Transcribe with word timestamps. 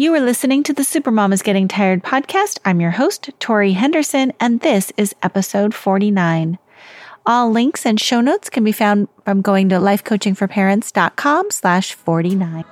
You 0.00 0.14
are 0.14 0.20
listening 0.20 0.62
to 0.62 0.72
the 0.72 0.82
Supermom 0.82 1.32
is 1.32 1.42
Getting 1.42 1.66
Tired 1.66 2.04
podcast. 2.04 2.60
I'm 2.64 2.80
your 2.80 2.92
host, 2.92 3.30
Tori 3.40 3.72
Henderson, 3.72 4.32
and 4.38 4.60
this 4.60 4.92
is 4.96 5.12
episode 5.24 5.74
49. 5.74 6.56
All 7.26 7.50
links 7.50 7.84
and 7.84 7.98
show 7.98 8.20
notes 8.20 8.48
can 8.48 8.62
be 8.62 8.70
found 8.70 9.08
from 9.24 9.42
going 9.42 9.68
to 9.70 9.74
lifecoachingforparents.com 9.74 11.50
slash 11.50 11.94
49. 11.94 12.64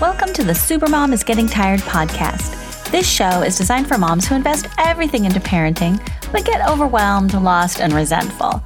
Welcome 0.00 0.32
to 0.34 0.44
the 0.44 0.52
Supermom 0.52 1.12
is 1.12 1.24
Getting 1.24 1.48
Tired 1.48 1.80
podcast. 1.80 2.92
This 2.92 3.10
show 3.10 3.42
is 3.42 3.58
designed 3.58 3.88
for 3.88 3.98
moms 3.98 4.28
who 4.28 4.36
invest 4.36 4.68
everything 4.78 5.24
into 5.24 5.40
parenting, 5.40 5.98
but 6.30 6.44
get 6.44 6.64
overwhelmed, 6.70 7.34
lost, 7.34 7.80
and 7.80 7.92
resentful. 7.92 8.62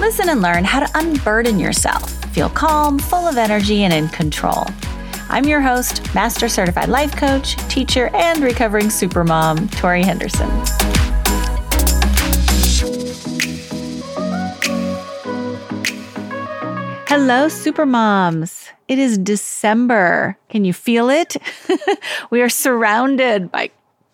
Listen 0.00 0.28
and 0.28 0.40
learn 0.40 0.64
how 0.64 0.78
to 0.80 0.98
unburden 0.98 1.58
yourself 1.58 2.18
feel 2.38 2.48
calm, 2.50 3.00
full 3.00 3.26
of 3.26 3.36
energy, 3.36 3.82
and 3.82 3.92
in 3.92 4.08
control. 4.10 4.64
I'm 5.28 5.44
your 5.44 5.60
host, 5.60 6.14
Master 6.14 6.48
Certified 6.48 6.88
Life 6.88 7.16
Coach, 7.16 7.56
teacher, 7.68 8.10
and 8.14 8.44
recovering 8.44 8.86
supermom, 8.86 9.68
Tori 9.76 10.04
Henderson. 10.04 10.48
Hello, 17.08 17.48
supermoms. 17.48 18.68
It 18.86 19.00
is 19.00 19.18
December. 19.18 20.38
Can 20.48 20.64
you 20.64 20.72
feel 20.72 21.10
it? 21.10 21.36
we 22.30 22.40
are 22.40 22.48
surrounded 22.48 23.50
by 23.50 23.70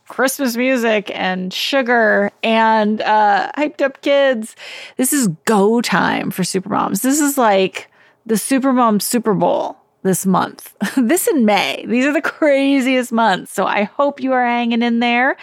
Christmas 0.08 0.56
music 0.56 1.10
and 1.14 1.52
sugar 1.52 2.30
and 2.42 3.00
uh, 3.00 3.50
hyped 3.56 3.80
up 3.80 4.02
kids. 4.02 4.54
This 4.96 5.12
is 5.12 5.28
go 5.46 5.80
time 5.80 6.30
for 6.30 6.42
supermoms. 6.42 7.02
This 7.02 7.20
is 7.20 7.38
like 7.38 7.90
the 8.26 8.34
Supermom 8.34 9.00
Super 9.00 9.34
Bowl 9.34 9.78
this 10.02 10.24
month. 10.26 10.74
this 10.96 11.26
in 11.26 11.44
May. 11.44 11.84
These 11.86 12.06
are 12.06 12.12
the 12.12 12.22
craziest 12.22 13.12
months. 13.12 13.52
So 13.52 13.66
I 13.66 13.84
hope 13.84 14.20
you 14.20 14.32
are 14.32 14.44
hanging 14.44 14.82
in 14.82 15.00
there, 15.00 15.36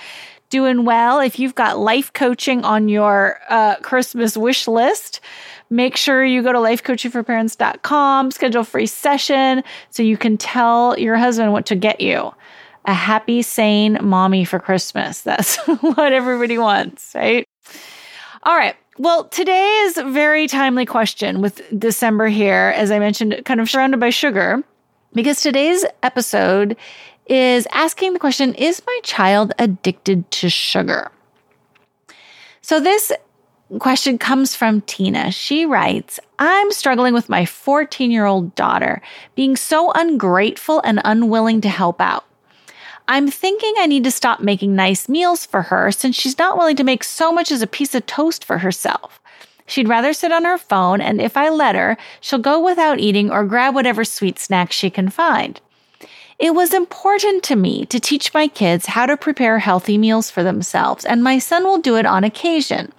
doing 0.50 0.86
well. 0.86 1.20
If 1.20 1.40
you've 1.40 1.56
got 1.56 1.80
life 1.80 2.14
coaching 2.14 2.64
on 2.64 2.88
your 2.88 3.40
uh, 3.50 3.76
Christmas 3.78 4.38
wish 4.38 4.68
list, 4.68 5.20
make 5.70 5.98
sure 5.98 6.24
you 6.24 6.44
go 6.44 6.52
to 6.52 6.60
lifecoachingforparents.com, 6.60 8.32
schedule 8.32 8.62
a 8.62 8.66
free 8.66 8.86
session 8.86 9.64
so 9.90 10.04
you 10.04 10.18
can 10.18 10.38
tell 10.38 10.98
your 11.00 11.18
husband 11.18 11.52
what 11.52 11.66
to 11.68 11.76
get 11.76 12.00
you. 12.00 12.32
A 12.86 12.94
happy, 12.94 13.42
sane 13.42 13.98
mommy 14.02 14.46
for 14.46 14.60
Christmas. 14.60 15.22
That's 15.24 15.58
what 15.58 16.14
everybody 16.14 16.58
wants, 16.58 17.14
right? 17.16 17.46
All 18.44 18.56
right. 18.56 18.76
Well, 18.98 19.26
today 19.26 19.72
today's 19.82 20.14
very 20.14 20.48
timely 20.48 20.86
question 20.86 21.42
with 21.42 21.62
December 21.78 22.28
here, 22.28 22.74
as 22.76 22.92
I 22.92 23.00
mentioned, 23.00 23.42
kind 23.46 23.60
of 23.60 23.70
surrounded 23.70 24.00
by 24.00 24.10
sugar, 24.10 24.64
because 25.14 25.42
today's 25.42 25.86
episode 26.04 26.78
is 27.26 27.68
asking 27.72 28.14
the 28.14 28.20
question 28.20 28.54
Is 28.56 28.82
my 28.86 29.00
child 29.04 29.54
addicted 29.60 30.30
to 30.32 30.50
sugar? 30.50 31.12
So, 32.62 32.80
this 32.80 33.12
question 33.80 34.18
comes 34.18 34.56
from 34.56 34.82
Tina. 34.82 35.32
She 35.32 35.66
writes, 35.66 36.20
I'm 36.38 36.72
struggling 36.72 37.14
with 37.14 37.30
my 37.30 37.46
14 37.46 38.12
year 38.12 38.26
old 38.26 38.54
daughter 38.56 39.02
being 39.36 39.56
so 39.56 39.92
ungrateful 39.94 40.82
and 40.84 41.02
unwilling 41.06 41.62
to 41.62 41.70
help 41.70 42.02
out. 42.02 42.26
I'm 43.08 43.30
thinking 43.30 43.74
I 43.78 43.88
need 43.88 44.04
to 44.06 44.12
stop 44.12 44.40
making 44.40 44.76
nice 44.76 45.10
meals 45.10 45.46
for 45.46 45.64
her 45.64 45.92
since 45.92 46.16
she's 46.16 46.38
not 46.38 46.58
willing 46.58 46.76
to 46.78 46.84
make 46.84 47.04
so 47.04 47.32
much 47.32 47.52
as 47.52 47.62
a 47.62 47.68
piece 47.68 47.96
of 47.96 48.06
toast 48.06 48.46
for 48.46 48.60
herself. 48.60 49.20
She'd 49.66 49.88
rather 49.88 50.14
sit 50.14 50.32
on 50.32 50.46
her 50.46 50.58
phone, 50.58 51.02
and 51.02 51.22
if 51.22 51.38
I 51.38 51.50
let 51.50 51.76
her, 51.76 51.98
she'll 52.20 52.40
go 52.40 52.60
without 52.60 53.00
eating 53.00 53.32
or 53.32 53.46
grab 53.46 53.74
whatever 53.74 54.04
sweet 54.04 54.38
snacks 54.38 54.76
she 54.76 54.90
can 54.90 55.10
find. 55.10 55.60
It 56.40 56.56
was 56.56 56.74
important 56.74 57.44
to 57.44 57.56
me 57.56 57.86
to 57.86 58.00
teach 58.00 58.34
my 58.34 58.48
kids 58.48 58.88
how 58.88 59.06
to 59.06 59.16
prepare 59.16 59.60
healthy 59.60 59.98
meals 59.98 60.32
for 60.32 60.44
themselves, 60.44 61.06
and 61.06 61.24
my 61.24 61.38
son 61.38 61.64
will 61.64 61.78
do 61.78 61.98
it 61.98 62.06
on 62.06 62.24
occasion. 62.24 62.92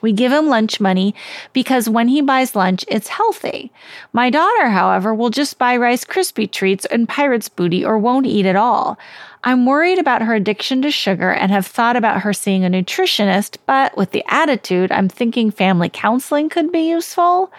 We 0.00 0.12
give 0.12 0.32
him 0.32 0.48
lunch 0.48 0.80
money 0.80 1.14
because 1.52 1.88
when 1.88 2.08
he 2.08 2.20
buys 2.20 2.54
lunch, 2.54 2.84
it's 2.88 3.08
healthy. 3.08 3.70
My 4.12 4.30
daughter, 4.30 4.68
however, 4.68 5.14
will 5.14 5.30
just 5.30 5.58
buy 5.58 5.76
Rice 5.76 6.04
Krispie 6.04 6.50
treats 6.50 6.86
and 6.86 7.08
Pirate's 7.08 7.48
Booty 7.48 7.84
or 7.84 7.98
won't 7.98 8.26
eat 8.26 8.46
at 8.46 8.56
all. 8.56 8.98
I'm 9.46 9.64
worried 9.64 10.00
about 10.00 10.22
her 10.22 10.34
addiction 10.34 10.82
to 10.82 10.90
sugar 10.90 11.30
and 11.30 11.52
have 11.52 11.64
thought 11.64 11.94
about 11.94 12.22
her 12.22 12.32
seeing 12.32 12.64
a 12.64 12.68
nutritionist, 12.68 13.58
but 13.64 13.96
with 13.96 14.10
the 14.10 14.24
attitude, 14.26 14.90
I'm 14.90 15.08
thinking 15.08 15.52
family 15.52 15.88
counseling 15.88 16.48
could 16.48 16.72
be 16.72 16.88
useful. 16.88 17.52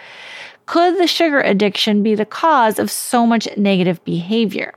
Could 0.65 0.97
the 0.97 1.07
sugar 1.07 1.39
addiction 1.39 2.03
be 2.03 2.13
the 2.13 2.25
cause 2.25 2.77
of 2.77 2.91
so 2.91 3.25
much 3.25 3.47
negative 3.55 4.03
behavior? 4.03 4.73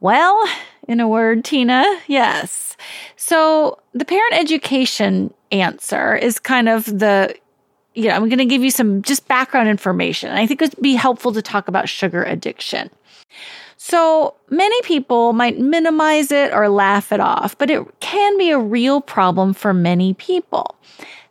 Well, 0.00 0.44
in 0.88 0.98
a 0.98 1.06
word, 1.06 1.44
Tina, 1.44 1.84
yes. 2.08 2.76
So 3.14 3.78
the 3.92 4.04
parent 4.04 4.34
education 4.34 5.32
answer 5.52 6.16
is 6.16 6.40
kind 6.40 6.68
of 6.68 6.86
the 6.86 7.32
you 7.94 8.08
know, 8.08 8.16
I'm 8.16 8.28
going 8.28 8.38
to 8.38 8.44
give 8.44 8.64
you 8.64 8.72
some 8.72 9.02
just 9.02 9.28
background 9.28 9.68
information. 9.68 10.32
I 10.32 10.48
think 10.48 10.60
it 10.60 10.74
would 10.74 10.82
be 10.82 10.96
helpful 10.96 11.32
to 11.32 11.40
talk 11.40 11.68
about 11.68 11.88
sugar 11.88 12.24
addiction. 12.24 12.90
So 13.86 14.32
many 14.48 14.80
people 14.80 15.34
might 15.34 15.58
minimize 15.58 16.32
it 16.32 16.54
or 16.54 16.70
laugh 16.70 17.12
it 17.12 17.20
off, 17.20 17.58
but 17.58 17.68
it 17.68 17.82
can 18.00 18.38
be 18.38 18.48
a 18.48 18.58
real 18.58 19.02
problem 19.02 19.52
for 19.52 19.74
many 19.74 20.14
people. 20.14 20.76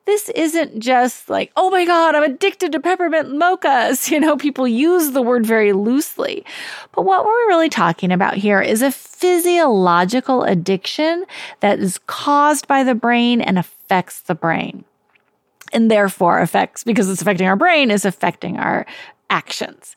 This 0.05 0.29
isn't 0.29 0.77
just 0.77 1.31
like, 1.31 1.51
oh 1.55 1.71
my 1.71 1.83
God, 1.83 2.13
I'm 2.13 2.21
addicted 2.21 2.71
to 2.73 2.79
peppermint 2.79 3.29
mochas. 3.29 4.07
You 4.11 4.19
know, 4.19 4.37
people 4.37 4.67
use 4.67 5.13
the 5.13 5.21
word 5.23 5.47
very 5.47 5.73
loosely. 5.73 6.45
But 6.91 7.05
what 7.05 7.25
we're 7.25 7.47
really 7.47 7.69
talking 7.69 8.11
about 8.11 8.35
here 8.35 8.61
is 8.61 8.83
a 8.83 8.91
physiological 8.91 10.43
addiction 10.43 11.25
that 11.61 11.79
is 11.79 11.99
caused 12.05 12.67
by 12.67 12.83
the 12.83 12.93
brain 12.93 13.41
and 13.41 13.57
affects 13.57 14.21
the 14.21 14.35
brain. 14.35 14.85
And 15.73 15.89
therefore 15.89 16.37
affects, 16.37 16.83
because 16.83 17.09
it's 17.09 17.23
affecting 17.23 17.47
our 17.47 17.55
brain, 17.55 17.89
is 17.89 18.05
affecting 18.05 18.57
our 18.57 18.85
actions. 19.31 19.95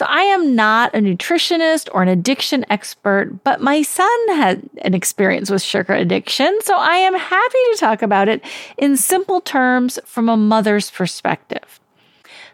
So 0.00 0.06
I 0.08 0.22
am 0.22 0.56
not 0.56 0.94
a 0.94 0.98
nutritionist 0.98 1.90
or 1.92 2.00
an 2.00 2.08
addiction 2.08 2.64
expert, 2.70 3.44
but 3.44 3.60
my 3.60 3.82
son 3.82 4.08
had 4.28 4.66
an 4.80 4.94
experience 4.94 5.50
with 5.50 5.60
sugar 5.60 5.92
addiction. 5.92 6.58
So 6.62 6.74
I 6.74 6.94
am 6.94 7.14
happy 7.14 7.58
to 7.72 7.76
talk 7.78 8.00
about 8.00 8.26
it 8.26 8.42
in 8.78 8.96
simple 8.96 9.42
terms 9.42 9.98
from 10.06 10.30
a 10.30 10.38
mother's 10.38 10.90
perspective. 10.90 11.80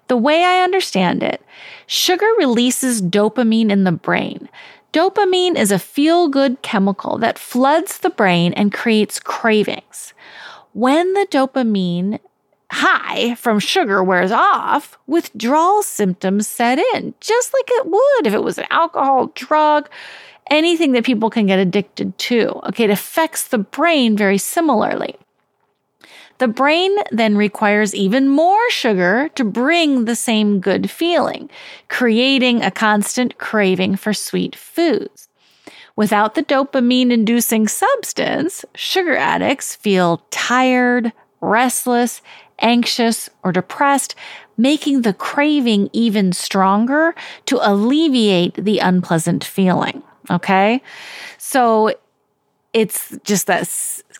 The 0.09 0.17
way 0.17 0.43
I 0.43 0.65
understand 0.65 1.23
it, 1.23 1.41
sugar 1.87 2.27
releases 2.37 3.01
dopamine 3.01 3.71
in 3.71 3.85
the 3.85 3.93
brain. 3.93 4.49
Dopamine 4.93 5.55
is 5.55 5.71
a 5.71 5.79
feel 5.79 6.27
good 6.27 6.63
chemical 6.63 7.17
that 7.19 7.39
floods 7.39 7.99
the 7.99 8.11
brain 8.11 8.55
and 8.55 8.73
creates 8.73 9.21
cravings. 9.21 10.15
When 10.73 11.13
the 11.13 11.29
dopamine 11.31 12.19
high 12.71 13.35
from 13.37 13.59
sugar 13.59 14.03
wears 14.03 14.33
off, 14.33 14.99
withdrawal 15.07 15.83
symptoms 15.83 16.49
set 16.49 16.79
in, 16.79 17.15
just 17.21 17.55
like 17.55 17.69
it 17.69 17.87
would 17.87 18.27
if 18.27 18.35
it 18.35 18.43
was 18.43 18.59
an 18.59 18.67
alcohol, 18.71 19.31
drug, 19.35 19.89
anything 20.51 20.93
that 20.93 21.05
people 21.05 21.31
can 21.31 21.47
get 21.47 21.59
addicted 21.59 22.17
to. 22.19 22.51
Okay, 22.69 22.85
it 22.85 22.91
affects 22.91 23.49
the 23.49 23.59
brain 23.59 24.17
very 24.17 24.39
similarly. 24.39 25.17
The 26.39 26.49
brain 26.49 26.95
then 27.11 27.37
requires 27.37 27.95
even 27.95 28.29
more 28.29 28.71
sugar 28.71 29.31
to 29.37 29.45
bring 29.45 30.05
the 30.05 30.17
same 30.17 30.61
good 30.61 30.91
feeling, 30.91 31.49
creating 31.89 32.63
a 32.63 32.71
constant 32.71 33.39
craving 33.39 33.97
for 33.97 34.13
sweet 34.13 34.55
foods. 34.55 35.29
Without 35.95 36.35
the 36.35 36.43
dopamine 36.43 37.11
inducing 37.11 37.67
substance, 37.69 38.67
sugar 38.75 39.17
addicts 39.17 39.75
feel 39.77 40.23
tired, 40.31 41.11
restless, 41.41 42.21
anxious, 42.59 43.29
or 43.43 43.53
depressed, 43.53 44.15
making 44.57 45.03
the 45.03 45.13
craving 45.13 45.91
even 45.93 46.33
stronger 46.33 47.15
to 47.47 47.59
alleviate 47.63 48.55
the 48.55 48.79
unpleasant 48.79 49.45
feeling. 49.45 50.03
Okay. 50.31 50.83
So 51.39 51.95
it's 52.73 53.17
just 53.25 53.47
that 53.47 53.69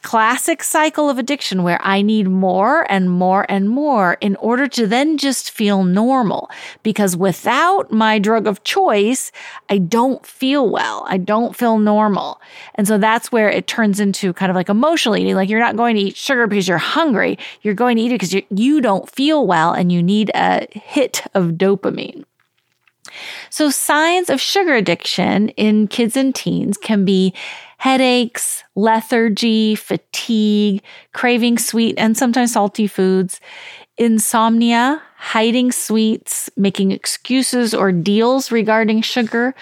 classic 0.07 0.63
cycle 0.63 1.11
of 1.11 1.19
addiction 1.19 1.65
where 1.65 1.81
I 1.83 2.01
need 2.01 2.29
more 2.29 2.87
and 2.89 3.11
more 3.11 3.45
and 3.49 3.69
more 3.69 4.17
in 4.21 4.37
order 4.37 4.69
to 4.69 4.87
then 4.87 5.19
just 5.19 5.51
feel 5.51 5.83
normal. 5.83 6.49
Because 6.85 7.17
without 7.17 7.91
my 7.91 8.21
drug 8.21 8.47
of 8.47 8.63
choice, 8.63 9.33
I 9.69 9.79
don't 9.79 10.25
feel 10.25 10.71
well. 10.71 11.05
I 11.09 11.17
don't 11.17 11.57
feel 11.57 11.79
normal. 11.79 12.41
And 12.77 12.87
so 12.87 12.99
that's 12.99 13.33
where 13.33 13.51
it 13.51 13.67
turns 13.67 13.99
into 13.99 14.33
kind 14.33 14.49
of 14.49 14.55
like 14.55 14.69
emotional 14.69 15.17
eating. 15.17 15.35
Like 15.35 15.49
you're 15.49 15.59
not 15.59 15.75
going 15.75 15.97
to 15.97 16.03
eat 16.03 16.17
sugar 16.17 16.47
because 16.47 16.69
you're 16.69 16.79
hungry. 16.79 17.37
You're 17.63 17.75
going 17.75 17.97
to 17.97 18.03
eat 18.05 18.13
it 18.13 18.21
because 18.21 18.33
you, 18.33 18.43
you 18.49 18.81
don't 18.81 19.11
feel 19.11 19.45
well 19.45 19.73
and 19.73 19.91
you 19.91 20.05
need 20.05 20.31
a 20.37 20.69
hit 20.71 21.27
of 21.35 21.55
dopamine. 21.55 22.23
So, 23.51 23.71
signs 23.71 24.31
of 24.31 24.41
sugar 24.41 24.75
addiction 24.75 25.49
in 25.51 25.89
kids 25.89 26.17
and 26.17 26.35
teens 26.35 26.77
can 26.77 27.05
be 27.05 27.33
headaches, 27.79 28.65
lethargy, 28.75 29.75
fatigue, 29.75 30.83
craving 31.13 31.59
sweet 31.59 31.95
and 31.99 32.17
sometimes 32.17 32.53
salty 32.53 32.87
foods, 32.87 33.41
insomnia, 33.99 35.03
hiding 35.17 35.73
sweets, 35.73 36.51
making 36.57 36.93
excuses 36.93 37.75
or 37.75 37.93
deals 37.93 38.53
regarding 38.53 39.03
sugar, 39.03 39.55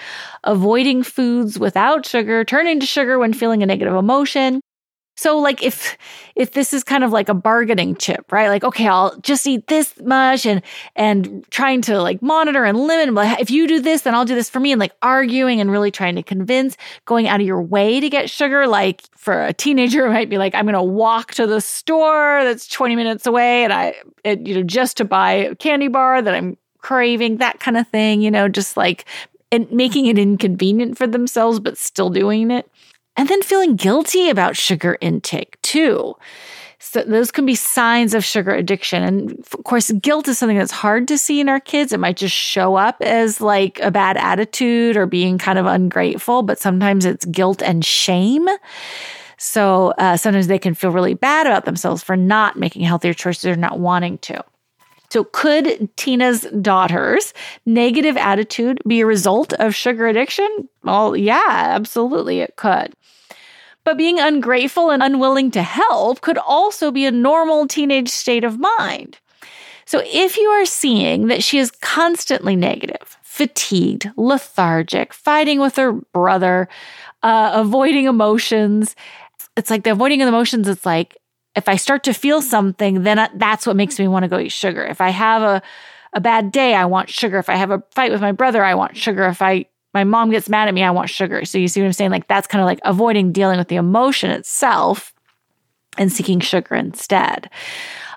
avoiding 0.43 1.03
foods 1.03 1.57
without 1.57 2.05
sugar, 2.05 2.43
turning 2.43 2.79
to 2.79 2.85
sugar 2.85 3.17
when 3.17 3.33
feeling 3.33 3.63
a 3.63 3.65
negative 3.65 3.95
emotion, 3.95 4.61
so 5.15 5.37
like 5.39 5.63
if 5.63 5.97
if 6.35 6.51
this 6.51 6.73
is 6.73 6.83
kind 6.83 7.03
of 7.03 7.11
like 7.11 7.29
a 7.29 7.33
bargaining 7.33 7.95
chip, 7.95 8.31
right? 8.31 8.49
Like 8.49 8.63
okay, 8.63 8.87
I'll 8.87 9.17
just 9.19 9.47
eat 9.47 9.67
this 9.67 9.93
much 10.01 10.45
and 10.45 10.61
and 10.95 11.45
trying 11.49 11.81
to 11.83 12.01
like 12.01 12.21
monitor 12.21 12.65
and 12.65 12.77
limit 12.77 13.13
like 13.13 13.39
if 13.39 13.49
you 13.49 13.67
do 13.67 13.79
this 13.79 14.01
then 14.01 14.13
I'll 14.13 14.25
do 14.25 14.35
this 14.35 14.49
for 14.49 14.59
me 14.59 14.71
and 14.71 14.79
like 14.79 14.93
arguing 15.01 15.61
and 15.61 15.71
really 15.71 15.91
trying 15.91 16.15
to 16.15 16.23
convince, 16.23 16.77
going 17.05 17.27
out 17.27 17.39
of 17.39 17.47
your 17.47 17.61
way 17.61 17.99
to 17.99 18.09
get 18.09 18.29
sugar 18.29 18.67
like 18.67 19.03
for 19.15 19.45
a 19.45 19.53
teenager 19.53 20.05
it 20.05 20.11
might 20.11 20.29
be 20.29 20.37
like 20.37 20.53
I'm 20.53 20.65
going 20.65 20.73
to 20.73 20.83
walk 20.83 21.33
to 21.35 21.47
the 21.47 21.61
store 21.61 22.43
that's 22.43 22.67
20 22.67 22.95
minutes 22.95 23.25
away 23.25 23.63
and 23.63 23.73
I 23.73 23.95
it, 24.23 24.45
you 24.45 24.55
know 24.55 24.63
just 24.63 24.97
to 24.97 25.05
buy 25.05 25.31
a 25.31 25.55
candy 25.55 25.87
bar 25.87 26.21
that 26.21 26.33
I'm 26.33 26.57
craving, 26.85 27.37
that 27.37 27.59
kind 27.59 27.77
of 27.77 27.87
thing, 27.87 28.21
you 28.21 28.29
know, 28.29 28.47
just 28.47 28.77
like 28.77 29.05
and 29.51 29.69
making 29.71 30.05
it 30.05 30.19
inconvenient 30.19 30.97
for 30.97 31.07
themselves 31.07 31.59
but 31.59 31.79
still 31.79 32.11
doing 32.11 32.51
it 32.51 32.69
and 33.17 33.29
then 33.29 33.41
feeling 33.41 33.75
guilty 33.75 34.29
about 34.29 34.57
sugar 34.57 34.97
intake 35.01 35.61
too. 35.61 36.15
So 36.79 37.03
those 37.03 37.31
can 37.31 37.45
be 37.45 37.55
signs 37.55 38.13
of 38.13 38.23
sugar 38.23 38.51
addiction. 38.51 39.03
And 39.03 39.31
of 39.39 39.63
course, 39.63 39.91
guilt 39.91 40.27
is 40.27 40.37
something 40.37 40.57
that's 40.57 40.71
hard 40.71 41.07
to 41.07 41.17
see 41.17 41.39
in 41.39 41.49
our 41.49 41.59
kids. 41.59 41.91
It 41.91 41.99
might 41.99 42.15
just 42.15 42.35
show 42.35 42.75
up 42.75 43.01
as 43.01 43.41
like 43.41 43.79
a 43.79 43.91
bad 43.91 44.17
attitude 44.17 44.95
or 44.95 45.05
being 45.05 45.37
kind 45.37 45.57
of 45.57 45.65
ungrateful, 45.65 46.43
but 46.43 46.59
sometimes 46.59 47.05
it's 47.05 47.25
guilt 47.25 47.61
and 47.61 47.83
shame. 47.83 48.47
So 49.37 49.93
uh, 49.97 50.15
sometimes 50.15 50.47
they 50.47 50.59
can 50.59 50.73
feel 50.73 50.91
really 50.91 51.15
bad 51.15 51.47
about 51.47 51.65
themselves 51.65 52.03
for 52.03 52.15
not 52.15 52.57
making 52.57 52.83
healthier 52.83 53.13
choices 53.13 53.45
or 53.45 53.55
not 53.55 53.79
wanting 53.79 54.17
to. 54.19 54.43
So, 55.15 55.23
could 55.23 55.87
Tina's 55.95 56.41
daughter's 56.61 57.33
negative 57.65 58.17
attitude 58.17 58.81
be 58.85 58.99
a 58.99 59.05
result 59.05 59.53
of 59.53 59.73
sugar 59.73 60.07
addiction? 60.07 60.67
Well, 60.83 61.15
yeah, 61.15 61.41
absolutely, 61.47 62.41
it 62.41 62.57
could. 62.57 62.93
But 63.85 63.95
being 63.95 64.19
ungrateful 64.19 64.89
and 64.89 65.01
unwilling 65.01 65.51
to 65.51 65.61
help 65.61 66.19
could 66.19 66.37
also 66.37 66.91
be 66.91 67.05
a 67.05 67.11
normal 67.11 67.65
teenage 67.65 68.09
state 68.09 68.43
of 68.43 68.59
mind. 68.59 69.19
So 69.85 70.01
if 70.03 70.35
you 70.35 70.49
are 70.49 70.65
seeing 70.65 71.27
that 71.27 71.45
she 71.45 71.59
is 71.59 71.71
constantly 71.71 72.57
negative, 72.57 73.17
fatigued, 73.23 74.11
lethargic, 74.17 75.13
fighting 75.13 75.61
with 75.61 75.77
her 75.77 75.93
brother, 75.93 76.67
uh, 77.23 77.51
avoiding 77.53 78.03
emotions, 78.03 78.97
it's 79.55 79.69
like 79.69 79.85
the 79.85 79.93
avoiding 79.93 80.21
of 80.21 80.27
emotions, 80.27 80.67
it's 80.67 80.85
like 80.85 81.15
if 81.55 81.69
I 81.69 81.77
start 81.77 82.03
to 82.03 82.13
feel 82.13 82.41
something, 82.41 83.03
then 83.03 83.29
that's 83.35 83.65
what 83.65 83.75
makes 83.75 83.97
me 83.97 84.07
want 84.07 84.23
to 84.23 84.29
go 84.29 84.39
eat 84.39 84.51
sugar. 84.51 84.83
If 84.85 85.01
I 85.01 85.09
have 85.09 85.41
a, 85.41 85.61
a 86.13 86.19
bad 86.19 86.51
day, 86.51 86.75
I 86.75 86.85
want 86.85 87.09
sugar. 87.09 87.37
If 87.37 87.49
I 87.49 87.55
have 87.55 87.71
a 87.71 87.83
fight 87.91 88.11
with 88.11 88.21
my 88.21 88.31
brother, 88.31 88.63
I 88.63 88.75
want 88.75 88.97
sugar. 88.97 89.25
If 89.25 89.41
I 89.41 89.65
my 89.93 90.03
mom 90.03 90.29
gets 90.29 90.49
mad 90.49 90.67
at 90.67 90.73
me, 90.73 90.83
I 90.83 90.91
want 90.91 91.09
sugar. 91.09 91.45
So 91.45 91.57
you 91.57 91.69
see 91.69 91.79
what 91.79 91.87
I'm 91.87 91.93
saying? 91.93 92.11
Like 92.11 92.27
that's 92.27 92.47
kind 92.47 92.61
of 92.61 92.65
like 92.65 92.81
avoiding 92.83 93.31
dealing 93.31 93.57
with 93.57 93.69
the 93.69 93.77
emotion 93.77 94.29
itself 94.29 95.13
and 95.97 96.11
seeking 96.11 96.41
sugar 96.41 96.75
instead. 96.75 97.49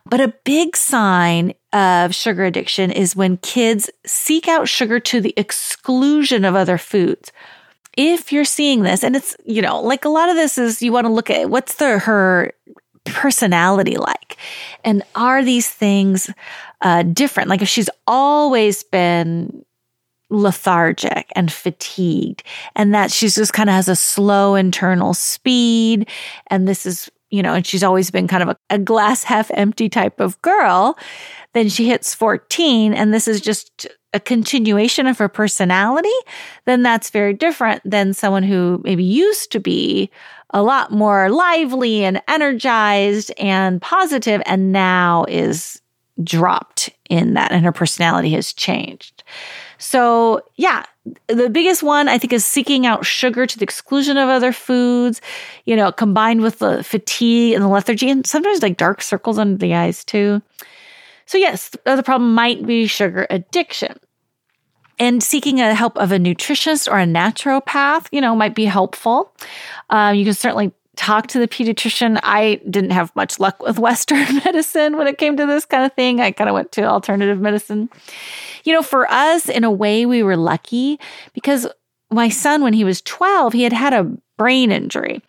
But 0.04 0.20
a 0.20 0.34
big 0.44 0.76
sign 0.76 1.54
of 1.72 2.14
sugar 2.14 2.44
addiction 2.44 2.90
is 2.90 3.14
when 3.14 3.36
kids 3.38 3.90
seek 4.06 4.48
out 4.48 4.68
sugar 4.68 4.98
to 5.00 5.20
the 5.20 5.34
exclusion 5.36 6.44
of 6.44 6.56
other 6.56 6.78
foods. 6.78 7.30
If 7.96 8.32
you're 8.32 8.44
seeing 8.44 8.82
this, 8.82 9.04
and 9.04 9.14
it's, 9.14 9.36
you 9.44 9.60
know, 9.60 9.80
like 9.80 10.04
a 10.04 10.08
lot 10.08 10.30
of 10.30 10.36
this 10.36 10.56
is 10.56 10.82
you 10.82 10.92
want 10.92 11.06
to 11.06 11.12
look 11.12 11.30
at 11.30 11.50
what's 11.50 11.74
the 11.76 11.98
her 11.98 12.52
personality 13.14 13.96
like? 13.96 14.36
And 14.84 15.02
are 15.14 15.44
these 15.44 15.70
things 15.70 16.30
uh, 16.80 17.02
different? 17.02 17.48
Like 17.48 17.62
if 17.62 17.68
she's 17.68 17.90
always 18.06 18.82
been 18.82 19.64
lethargic 20.30 21.30
and 21.34 21.50
fatigued 21.50 22.42
and 22.76 22.94
that 22.94 23.10
she's 23.10 23.34
just 23.34 23.52
kind 23.52 23.70
of 23.70 23.74
has 23.74 23.88
a 23.88 23.96
slow 23.96 24.54
internal 24.54 25.14
speed 25.14 26.06
and 26.48 26.68
this 26.68 26.84
is 26.84 27.10
you 27.30 27.42
know 27.42 27.54
and 27.54 27.66
she's 27.66 27.82
always 27.82 28.10
been 28.10 28.28
kind 28.28 28.42
of 28.42 28.50
a, 28.50 28.56
a, 28.68 28.78
glass 28.78 29.22
half 29.22 29.50
empty 29.54 29.88
type 29.88 30.20
of 30.20 30.40
girl 30.42 30.98
then 31.54 31.68
she 31.68 31.88
hits 31.88 32.14
14 32.14 32.92
and 32.92 33.14
this 33.14 33.26
is 33.26 33.40
just 33.40 33.86
a 34.12 34.20
continuation 34.20 35.06
of 35.06 35.16
her 35.16 35.28
personality 35.28 36.08
then 36.66 36.82
that's 36.82 37.08
very 37.08 37.32
different 37.32 37.80
than 37.84 38.12
someone 38.12 38.42
who 38.42 38.82
maybe 38.84 39.04
used 39.04 39.50
to 39.50 39.60
be 39.60 40.10
a 40.50 40.62
lot 40.62 40.90
more 40.90 41.28
lively 41.30 42.04
and 42.04 42.22
energized 42.28 43.32
and 43.38 43.80
positive 43.82 44.42
and 44.46 44.72
now 44.72 45.24
is 45.28 45.80
dropped 46.24 46.90
in 47.08 47.34
that 47.34 47.52
and 47.52 47.64
her 47.64 47.72
personality 47.72 48.30
has 48.30 48.52
changed 48.52 49.22
so, 49.78 50.42
yeah, 50.56 50.84
the 51.28 51.48
biggest 51.48 51.82
one 51.82 52.08
I 52.08 52.18
think 52.18 52.32
is 52.32 52.44
seeking 52.44 52.84
out 52.84 53.06
sugar 53.06 53.46
to 53.46 53.58
the 53.58 53.62
exclusion 53.62 54.16
of 54.16 54.28
other 54.28 54.52
foods, 54.52 55.20
you 55.64 55.76
know, 55.76 55.92
combined 55.92 56.42
with 56.42 56.58
the 56.58 56.82
fatigue 56.82 57.54
and 57.54 57.62
the 57.62 57.68
lethargy 57.68 58.10
and 58.10 58.26
sometimes 58.26 58.60
like 58.60 58.76
dark 58.76 59.00
circles 59.00 59.38
under 59.38 59.56
the 59.56 59.74
eyes 59.74 60.04
too. 60.04 60.42
So, 61.26 61.38
yes, 61.38 61.70
the 61.84 62.02
problem 62.02 62.34
might 62.34 62.66
be 62.66 62.86
sugar 62.86 63.26
addiction. 63.30 63.98
And 64.98 65.22
seeking 65.22 65.60
a 65.60 65.74
help 65.74 65.96
of 65.96 66.12
a 66.12 66.18
nutritionist 66.18 66.90
or 66.90 66.98
a 66.98 67.04
naturopath, 67.06 68.06
you 68.10 68.20
know, 68.20 68.34
might 68.34 68.54
be 68.54 68.64
helpful. 68.64 69.32
Um, 69.90 70.16
you 70.16 70.24
can 70.24 70.34
certainly 70.34 70.72
talk 70.96 71.28
to 71.28 71.38
the 71.38 71.46
pediatrician. 71.48 72.18
I 72.22 72.60
didn't 72.68 72.90
have 72.90 73.14
much 73.14 73.38
luck 73.38 73.62
with 73.62 73.78
Western 73.88 74.34
medicine 74.44 74.96
when 74.96 75.06
it 75.06 75.18
came 75.18 75.36
to 75.36 75.46
this 75.46 75.64
kind 75.64 75.84
of 75.84 75.92
thing. 75.94 76.20
I 76.20 76.32
kind 76.32 76.50
of 76.50 76.54
went 76.54 76.72
to 76.72 76.82
alternative 76.82 77.40
medicine. 77.40 77.88
You 78.64 78.74
know, 78.74 78.82
for 78.82 79.10
us, 79.10 79.48
in 79.48 79.64
a 79.64 79.70
way, 79.70 80.04
we 80.04 80.22
were 80.22 80.36
lucky 80.36 80.98
because 81.32 81.66
my 82.10 82.28
son, 82.28 82.62
when 82.62 82.72
he 82.72 82.84
was 82.84 83.00
12, 83.02 83.52
he 83.52 83.62
had 83.62 83.72
had 83.72 83.94
a 83.94 84.10
brain 84.36 84.72
injury 84.72 85.22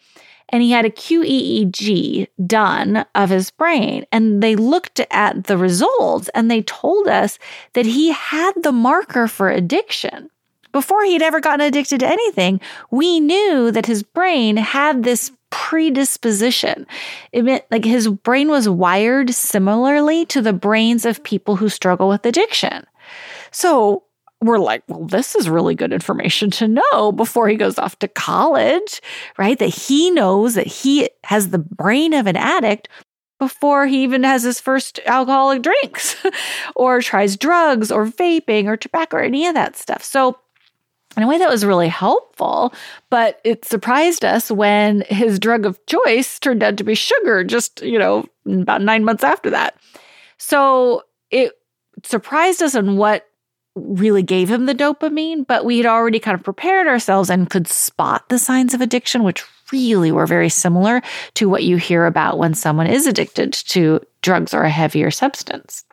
and 0.50 0.62
he 0.62 0.72
had 0.72 0.86
a 0.86 0.90
QEEG 0.90 2.28
done 2.46 3.06
of 3.16 3.30
his 3.30 3.52
brain. 3.52 4.06
And 4.12 4.42
they 4.44 4.56
looked 4.56 5.00
at 5.12 5.46
the 5.46 5.58
results 5.58 6.30
and 6.30 6.50
they 6.50 6.62
told 6.64 7.08
us 7.08 7.40
that 7.74 7.86
he 7.86 8.12
had 8.12 8.54
the 8.64 8.72
marker 8.72 9.28
for 9.28 9.50
addiction. 9.50 10.30
Before 10.72 11.04
he'd 11.04 11.24
ever 11.24 11.40
gotten 11.40 11.66
addicted 11.66 12.02
to 12.02 12.08
anything, 12.08 12.62
we 12.92 13.20
knew 13.20 13.72
that 13.72 13.88
his 13.88 14.04
brain 14.04 14.58
had 14.58 15.04
this 15.04 15.32
predisposition. 15.50 16.86
It 17.32 17.44
meant 17.44 17.64
like 17.72 17.86
his 17.86 18.08
brain 18.08 18.50
was 18.50 18.70
wired 18.70 19.32
similarly 19.32 20.26
to 20.28 20.42
the 20.42 20.54
brains 20.54 21.06
of 21.06 21.24
people 21.24 21.56
who 21.56 21.70
struggle 21.70 22.08
with 22.08 22.26
addiction. 22.26 22.86
So 23.52 24.04
we're 24.42 24.60
like, 24.60 24.84
well, 24.88 25.06
this 25.06 25.36
is 25.36 25.50
really 25.50 25.76
good 25.76 25.92
information 25.92 26.50
to 26.52 26.68
know 26.68 27.12
before 27.12 27.50
he 27.50 27.56
goes 27.56 27.78
off 27.78 28.00
to 28.00 28.08
college, 28.08 29.02
right? 29.38 29.60
That 29.60 29.68
he 29.68 30.12
knows 30.12 30.54
that 30.54 30.68
he 30.68 31.10
has 31.26 31.50
the 31.50 31.60
brain 31.60 32.14
of 32.14 32.26
an 32.26 32.38
addict 32.38 32.88
before 33.38 33.88
he 33.88 34.04
even 34.04 34.24
has 34.24 34.44
his 34.44 34.60
first 34.60 35.00
alcoholic 35.06 35.62
drinks 35.62 36.16
or 36.76 37.02
tries 37.02 37.38
drugs 37.38 37.92
or 37.92 38.06
vaping 38.06 38.66
or 38.66 38.78
tobacco 38.78 39.18
or 39.18 39.22
any 39.22 39.46
of 39.48 39.56
that 39.56 39.76
stuff. 39.76 40.04
So 40.04 40.38
in 41.18 41.24
a 41.24 41.28
way 41.28 41.38
that 41.38 41.50
was 41.50 41.66
really 41.66 41.88
helpful, 41.88 42.74
but 43.10 43.42
it 43.44 43.66
surprised 43.66 44.24
us 44.24 44.52
when 44.52 45.02
his 45.08 45.40
drug 45.40 45.66
of 45.66 45.84
choice 45.86 46.40
turned 46.40 46.64
out 46.64 46.78
to 46.78 46.84
be 46.84 46.96
sugar 46.96 47.44
just, 47.44 47.82
you 47.82 47.98
know, 47.98 48.26
about 48.46 48.82
nine 48.82 49.04
months 49.04 49.24
after 49.24 49.50
that. 49.50 49.76
So 50.38 51.04
it 51.32 51.54
surprised 52.04 52.62
us 52.62 52.76
on 52.76 52.98
what 52.98 53.29
really 53.76 54.24
gave 54.24 54.50
him 54.50 54.66
the 54.66 54.76
dopamine, 54.76 55.46
but 55.46 55.66
we 55.66 55.78
had 55.78 55.86
already 55.86 56.20
kind 56.20 56.36
of 56.36 56.44
prepared 56.44 56.88
ourselves 56.88 57.30
and 57.30 57.50
could 57.50 57.68
spot 57.68 58.30
the 58.30 58.40
signs 58.40 58.74
of 58.74 58.82
addiction, 58.82 59.24
which 59.24 59.44
really 59.72 60.12
were 60.12 60.26
very 60.26 60.50
similar 60.50 61.02
to 61.36 61.48
what 61.48 61.64
you 61.64 61.78
hear 61.78 62.06
about 62.06 62.38
when 62.38 62.54
someone 62.54 62.88
is 62.88 63.06
addicted 63.06 63.54
to 63.54 64.02
drugs 64.22 64.54
or 64.54 64.64
a 64.64 64.70
heavier 64.70 65.12
substance. 65.12 65.86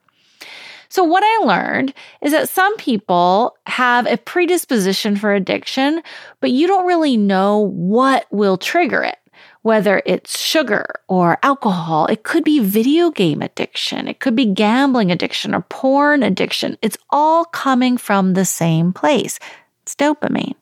So, 0.89 1.03
what 1.03 1.25
I 1.25 1.45
learned 1.45 1.93
is 2.23 2.33
that 2.33 2.49
some 2.49 2.77
people 2.77 3.57
have 3.67 4.07
a 4.07 4.17
predisposition 4.17 5.17
for 5.17 5.35
addiction, 5.35 6.03
but 6.41 6.53
you 6.53 6.67
don't 6.67 6.87
really 6.87 7.17
know 7.17 7.59
what 7.59 8.27
will 8.31 8.57
trigger 8.57 9.03
it. 9.03 9.19
Whether 9.67 10.01
it's 10.07 10.39
sugar 10.39 10.87
or 11.09 11.39
alcohol, 11.43 12.07
it 12.07 12.23
could 12.23 12.45
be 12.45 12.61
video 12.61 13.11
game 13.11 13.43
addiction, 13.43 14.07
it 14.07 14.21
could 14.21 14.37
be 14.37 14.47
gambling 14.47 15.11
addiction 15.11 15.57
or 15.57 15.63
porn 15.63 16.23
addiction. 16.23 16.79
It's 16.83 16.97
all 17.11 17.45
coming 17.47 17.97
from 17.97 18.35
the 18.35 18.45
same 18.45 18.93
place. 18.93 19.41
It's 19.83 19.97
dopamine. 19.97 20.55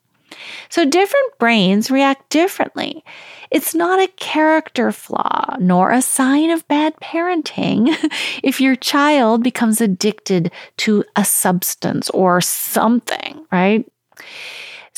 So 0.71 0.87
different 0.87 1.39
brains 1.39 1.91
react 1.91 2.31
differently. 2.31 3.05
It's 3.51 3.75
not 3.75 4.01
a 4.01 4.11
character 4.17 4.91
flaw 4.91 5.55
nor 5.61 5.91
a 5.91 6.01
sign 6.01 6.49
of 6.49 6.67
bad 6.67 6.97
parenting 6.97 7.95
if 8.43 8.59
your 8.59 8.75
child 8.75 9.43
becomes 9.43 9.83
addicted 9.83 10.51
to 10.79 11.05
a 11.15 11.27
substance 11.27 12.09
or 12.09 12.41
something, 12.41 13.45
right? 13.53 13.85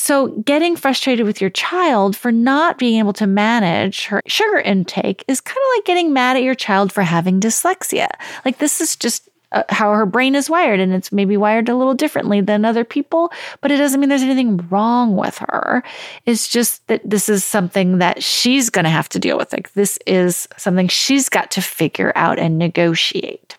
So, 0.06 0.28
getting 0.28 0.76
frustrated 0.76 1.26
with 1.26 1.40
your 1.40 1.50
child 1.50 2.14
for 2.14 2.30
not 2.30 2.78
being 2.78 3.00
able 3.00 3.12
to 3.14 3.26
manage 3.26 4.04
her 4.04 4.22
sugar 4.28 4.60
intake 4.60 5.24
is 5.26 5.40
kind 5.40 5.56
of 5.56 5.76
like 5.76 5.84
getting 5.84 6.12
mad 6.12 6.36
at 6.36 6.44
your 6.44 6.54
child 6.54 6.92
for 6.92 7.02
having 7.02 7.40
dyslexia. 7.40 8.06
Like, 8.44 8.58
this 8.58 8.80
is 8.80 8.94
just 8.94 9.28
uh, 9.50 9.64
how 9.68 9.92
her 9.92 10.06
brain 10.06 10.36
is 10.36 10.48
wired 10.48 10.78
and 10.78 10.94
it's 10.94 11.10
maybe 11.10 11.36
wired 11.36 11.68
a 11.68 11.74
little 11.74 11.92
differently 11.92 12.40
than 12.40 12.64
other 12.64 12.84
people, 12.84 13.32
but 13.60 13.72
it 13.72 13.78
doesn't 13.78 13.98
mean 13.98 14.08
there's 14.08 14.22
anything 14.22 14.58
wrong 14.68 15.16
with 15.16 15.38
her. 15.38 15.82
It's 16.24 16.46
just 16.46 16.86
that 16.86 17.00
this 17.04 17.28
is 17.28 17.44
something 17.44 17.98
that 17.98 18.22
she's 18.22 18.70
going 18.70 18.84
to 18.84 18.90
have 18.90 19.08
to 19.08 19.18
deal 19.18 19.36
with. 19.36 19.52
Like 19.52 19.72
this 19.72 19.98
is 20.06 20.46
something 20.56 20.86
she's 20.86 21.28
got 21.28 21.50
to 21.50 21.60
figure 21.60 22.12
out 22.14 22.38
and 22.38 22.58
negotiate. 22.58 23.56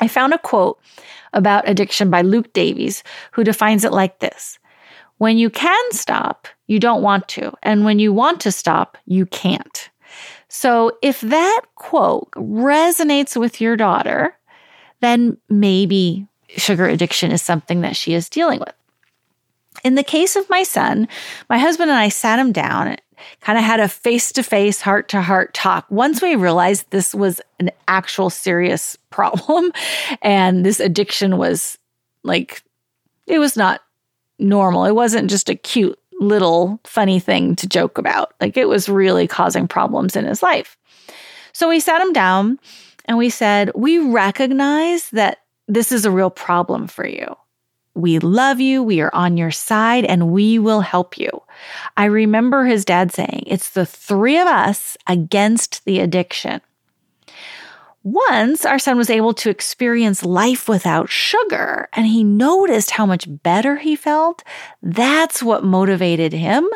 I 0.00 0.08
found 0.08 0.32
a 0.32 0.38
quote 0.38 0.80
about 1.34 1.68
addiction 1.68 2.08
by 2.08 2.22
Luke 2.22 2.54
Davies, 2.54 3.04
who 3.32 3.44
defines 3.44 3.84
it 3.84 3.92
like 3.92 4.20
this 4.20 4.58
When 5.20 5.36
you 5.36 5.50
can 5.50 5.92
stop, 5.92 6.48
you 6.66 6.80
don't 6.80 7.02
want 7.02 7.28
to. 7.28 7.52
And 7.62 7.84
when 7.84 7.98
you 7.98 8.10
want 8.10 8.40
to 8.40 8.50
stop, 8.50 8.96
you 9.04 9.26
can't. 9.26 9.90
So 10.48 10.96
if 11.02 11.20
that 11.20 11.60
quote 11.74 12.30
resonates 12.30 13.38
with 13.38 13.60
your 13.60 13.76
daughter, 13.76 14.34
then 15.00 15.36
maybe 15.50 16.26
sugar 16.48 16.86
addiction 16.86 17.32
is 17.32 17.42
something 17.42 17.82
that 17.82 17.96
she 17.96 18.14
is 18.14 18.30
dealing 18.30 18.60
with. 18.60 18.72
In 19.84 19.94
the 19.94 20.02
case 20.02 20.36
of 20.36 20.48
my 20.48 20.62
son, 20.62 21.06
my 21.50 21.58
husband 21.58 21.90
and 21.90 22.00
I 22.00 22.08
sat 22.08 22.38
him 22.38 22.50
down 22.50 22.96
kind 23.42 23.58
of 23.58 23.64
had 23.64 23.78
a 23.78 23.88
face 23.88 24.32
to 24.32 24.42
face, 24.42 24.80
heart 24.80 25.10
to 25.10 25.20
heart 25.20 25.52
talk. 25.52 25.84
Once 25.90 26.22
we 26.22 26.34
realized 26.34 26.86
this 26.88 27.14
was 27.14 27.42
an 27.58 27.70
actual 27.88 28.30
serious 28.30 28.96
problem 29.10 29.70
and 30.22 30.64
this 30.64 30.80
addiction 30.80 31.36
was 31.36 31.76
like, 32.22 32.62
it 33.26 33.38
was 33.38 33.54
not 33.54 33.82
normal. 34.40 34.84
It 34.84 34.94
wasn't 34.94 35.30
just 35.30 35.48
a 35.48 35.54
cute 35.54 35.98
little 36.20 36.80
funny 36.84 37.18
thing 37.18 37.56
to 37.56 37.66
joke 37.66 37.98
about. 37.98 38.34
Like 38.40 38.56
it 38.56 38.68
was 38.68 38.88
really 38.88 39.26
causing 39.26 39.66
problems 39.66 40.16
in 40.16 40.24
his 40.24 40.42
life. 40.42 40.76
So 41.52 41.68
we 41.68 41.80
sat 41.80 42.00
him 42.00 42.12
down 42.12 42.58
and 43.06 43.18
we 43.18 43.30
said, 43.30 43.70
We 43.74 43.98
recognize 43.98 45.10
that 45.10 45.38
this 45.66 45.92
is 45.92 46.04
a 46.04 46.10
real 46.10 46.30
problem 46.30 46.86
for 46.86 47.06
you. 47.06 47.36
We 47.94 48.18
love 48.18 48.60
you. 48.60 48.82
We 48.82 49.00
are 49.00 49.14
on 49.14 49.36
your 49.36 49.50
side 49.50 50.04
and 50.04 50.30
we 50.30 50.58
will 50.58 50.80
help 50.80 51.18
you. 51.18 51.30
I 51.96 52.04
remember 52.04 52.64
his 52.64 52.84
dad 52.84 53.12
saying, 53.12 53.44
It's 53.46 53.70
the 53.70 53.86
three 53.86 54.38
of 54.38 54.46
us 54.46 54.96
against 55.06 55.84
the 55.84 56.00
addiction. 56.00 56.60
Once 58.02 58.64
our 58.64 58.78
son 58.78 58.96
was 58.96 59.10
able 59.10 59.34
to 59.34 59.50
experience 59.50 60.24
life 60.24 60.68
without 60.68 61.10
sugar 61.10 61.86
and 61.92 62.06
he 62.06 62.24
noticed 62.24 62.92
how 62.92 63.04
much 63.04 63.26
better 63.42 63.76
he 63.76 63.94
felt. 63.94 64.42
That's 64.82 65.42
what 65.42 65.64
motivated 65.64 66.32
him 66.32 66.66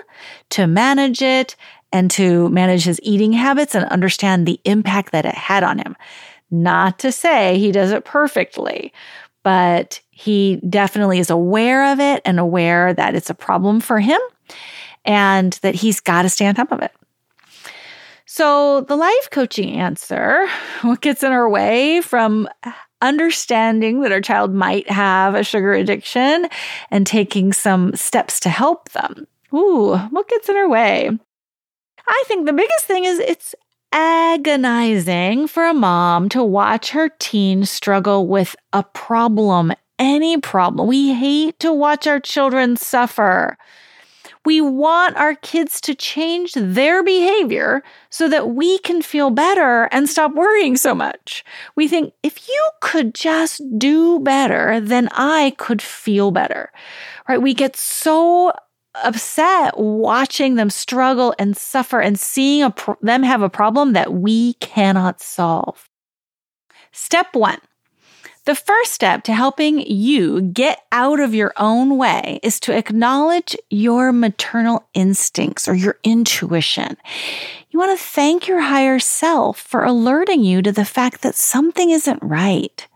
to 0.51 0.67
manage 0.67 1.23
it 1.23 1.57
and 1.93 2.11
to 2.11 2.51
manage 2.51 2.85
his 2.85 3.01
eating 3.03 3.33
habits 3.33 3.75
and 3.75 3.87
understand 3.87 4.47
the 4.47 4.61
impact 4.65 5.13
that 5.13 5.25
it 5.25 5.35
had 5.35 5.63
on 5.63 5.79
him. 5.79 5.97
Not 6.51 6.99
to 6.99 7.11
say 7.11 7.59
he 7.59 7.73
does 7.73 7.91
it 7.91 8.05
perfectly, 8.05 8.93
but 9.43 10.01
he 10.11 10.57
definitely 10.69 11.21
is 11.21 11.31
aware 11.31 11.93
of 11.93 12.01
it 12.01 12.21
and 12.27 12.39
aware 12.39 12.93
that 12.93 13.15
it's 13.15 13.31
a 13.31 13.35
problem 13.35 13.81
for 13.81 13.99
him 13.99 14.21
and 15.07 15.55
that 15.63 15.75
he's 15.75 16.01
got 16.01 16.23
to 16.23 16.29
stay 16.29 16.47
on 16.47 16.55
top 16.55 16.71
of 16.71 16.83
it. 16.83 16.93
So, 18.27 18.81
the 18.83 18.97
life 18.97 19.29
coaching 19.31 19.79
answer, 19.79 20.47
what 20.83 21.01
gets 21.01 21.23
in 21.23 21.33
our 21.33 21.49
way 21.49 22.01
from 22.01 22.49
understanding 23.03 24.01
that 24.01 24.13
our 24.13 24.21
child 24.21 24.55
might 24.55 24.89
have 24.91 25.35
a 25.35 25.45
sugar 25.45 25.73
addiction 25.73 26.47
and 26.91 27.07
taking 27.07 27.53
some 27.53 27.95
steps 27.95 28.41
to 28.41 28.49
help 28.49 28.91
them? 28.91 29.27
Ooh, 29.53 29.97
what 29.97 30.29
gets 30.29 30.49
in 30.49 30.57
our 30.57 30.69
way? 30.69 31.11
I 32.07 32.25
think 32.27 32.47
the 32.47 32.53
biggest 32.53 32.85
thing 32.87 33.05
is 33.05 33.19
it's 33.19 33.55
agonizing 33.93 35.47
for 35.47 35.67
a 35.67 35.75
mom 35.75 36.29
to 36.31 36.43
watch 36.43 36.91
her 36.91 37.11
teen 37.21 37.65
struggle 37.65 38.27
with 38.27 38.57
a 38.73 38.83
problem, 38.83 39.73
any 39.99 40.39
problem. 40.39 40.89
We 40.89 41.15
hate 41.15 41.59
to 41.61 41.73
watch 41.73 42.07
our 42.07 42.19
children 42.19 42.77
suffer. 42.77 43.57
We 44.45 44.61
want 44.61 45.17
our 45.17 45.35
kids 45.35 45.81
to 45.83 45.95
change 45.95 46.53
their 46.55 47.03
behavior 47.03 47.83
so 48.11 48.29
that 48.29 48.51
we 48.51 48.79
can 48.79 49.01
feel 49.01 49.31
better 49.31 49.85
and 49.91 50.09
stop 50.09 50.35
worrying 50.35 50.77
so 50.77 50.95
much. 50.95 51.45
We 51.77 51.89
think 51.89 52.13
if 52.23 52.47
you 52.47 52.71
could 52.81 53.15
just 53.15 53.63
do 53.79 54.21
better, 54.21 54.81
then 54.81 55.09
I 55.13 55.55
could 55.59 55.81
feel 55.81 56.31
better, 56.31 56.71
right? 57.29 57.41
We 57.41 57.55
get 57.55 57.75
so 57.77 58.53
upset 59.03 59.79
watching 59.79 60.55
them 60.55 60.71
struggle 60.71 61.35
and 61.39 61.57
suffer 61.57 62.01
and 62.01 62.19
seeing 62.19 62.71
pro- 62.73 62.97
them 63.01 63.23
have 63.23 63.43
a 63.43 63.51
problem 63.51 63.93
that 63.95 64.13
we 64.13 64.55
cannot 64.55 65.21
solve. 65.21 65.89
Step 66.93 67.35
one 67.35 67.59
the 68.45 68.55
first 68.55 68.93
step 68.93 69.25
to 69.25 69.33
helping 69.33 69.81
you 69.81 70.43
get 70.43 70.85
out 70.93 71.19
of 71.19 71.35
your 71.35 71.53
own 71.57 71.97
way 71.97 72.41
is 72.43 72.61
to 72.61 72.77
acknowledge 72.77 73.57
your 73.71 74.13
maternal 74.13 74.87
instincts 74.93 75.67
or 75.67 75.75
your 75.75 75.99
intuition. 76.05 76.97
You 77.71 77.79
want 77.79 77.99
to 77.99 78.05
thank 78.05 78.47
your 78.47 78.61
higher 78.61 78.99
self 78.99 79.59
for 79.59 79.83
alerting 79.83 80.45
you 80.45 80.61
to 80.63 80.73
the 80.73 80.85
fact 80.85 81.23
that 81.23 81.35
something 81.35 81.91
isn't 81.91 82.23
right. 82.23 82.87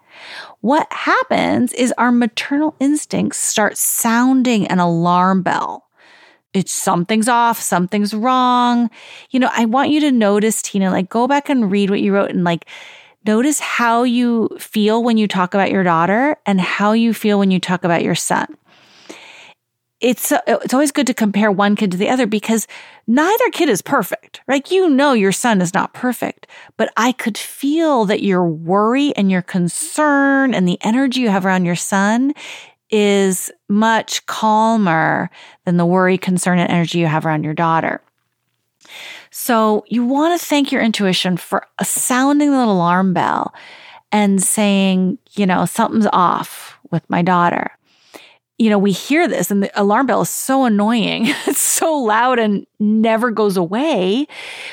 What 0.60 0.92
happens 0.92 1.72
is 1.72 1.94
our 1.96 2.12
maternal 2.12 2.74
instincts 2.78 3.38
start 3.38 3.78
sounding 3.78 4.66
an 4.66 4.80
alarm 4.80 5.42
bell. 5.42 5.86
It's 6.52 6.72
something's 6.72 7.28
off, 7.28 7.60
something's 7.60 8.14
wrong. 8.14 8.90
You 9.30 9.40
know, 9.40 9.50
I 9.52 9.64
want 9.66 9.90
you 9.90 10.00
to 10.00 10.12
notice, 10.12 10.60
Tina, 10.60 10.90
like 10.90 11.08
go 11.08 11.26
back 11.26 11.48
and 11.48 11.70
read 11.70 11.90
what 11.90 12.00
you 12.00 12.12
wrote 12.12 12.30
and 12.30 12.44
like 12.44 12.66
Notice 13.28 13.60
how 13.60 14.04
you 14.04 14.48
feel 14.58 15.02
when 15.02 15.18
you 15.18 15.28
talk 15.28 15.52
about 15.52 15.70
your 15.70 15.82
daughter 15.82 16.38
and 16.46 16.58
how 16.58 16.92
you 16.92 17.12
feel 17.12 17.38
when 17.38 17.50
you 17.50 17.60
talk 17.60 17.84
about 17.84 18.02
your 18.02 18.14
son. 18.14 18.46
It's 20.00 20.32
uh, 20.32 20.40
it's 20.46 20.72
always 20.72 20.92
good 20.92 21.06
to 21.08 21.12
compare 21.12 21.52
one 21.52 21.76
kid 21.76 21.90
to 21.90 21.98
the 21.98 22.08
other 22.08 22.26
because 22.26 22.66
neither 23.06 23.50
kid 23.50 23.68
is 23.68 23.82
perfect. 23.82 24.40
Right? 24.48 24.70
You 24.70 24.88
know 24.88 25.12
your 25.12 25.32
son 25.32 25.60
is 25.60 25.74
not 25.74 25.92
perfect, 25.92 26.46
but 26.78 26.90
I 26.96 27.12
could 27.12 27.36
feel 27.36 28.06
that 28.06 28.22
your 28.22 28.46
worry 28.46 29.14
and 29.14 29.30
your 29.30 29.42
concern 29.42 30.54
and 30.54 30.66
the 30.66 30.78
energy 30.80 31.20
you 31.20 31.28
have 31.28 31.44
around 31.44 31.66
your 31.66 31.76
son 31.76 32.32
is 32.88 33.50
much 33.68 34.24
calmer 34.24 35.28
than 35.66 35.76
the 35.76 35.84
worry, 35.84 36.16
concern, 36.16 36.58
and 36.58 36.70
energy 36.70 37.00
you 37.00 37.06
have 37.06 37.26
around 37.26 37.44
your 37.44 37.52
daughter. 37.52 38.00
So 39.30 39.84
you 39.88 40.04
want 40.04 40.38
to 40.38 40.46
thank 40.46 40.72
your 40.72 40.82
intuition 40.82 41.36
for 41.36 41.66
sounding 41.82 42.50
the 42.50 42.64
alarm 42.64 43.12
bell 43.12 43.54
and 44.12 44.42
saying, 44.42 45.18
you 45.32 45.46
know, 45.46 45.66
something's 45.66 46.06
off 46.12 46.78
with 46.90 47.08
my 47.10 47.22
daughter. 47.22 47.70
You 48.56 48.70
know, 48.70 48.78
we 48.78 48.90
hear 48.90 49.28
this 49.28 49.50
and 49.52 49.62
the 49.62 49.80
alarm 49.80 50.06
bell 50.06 50.22
is 50.22 50.30
so 50.30 50.64
annoying. 50.64 51.32
It's 51.46 51.60
so 51.60 51.96
loud 51.96 52.40
and 52.40 52.66
never 52.80 53.30
goes 53.30 53.56
away 53.56 54.26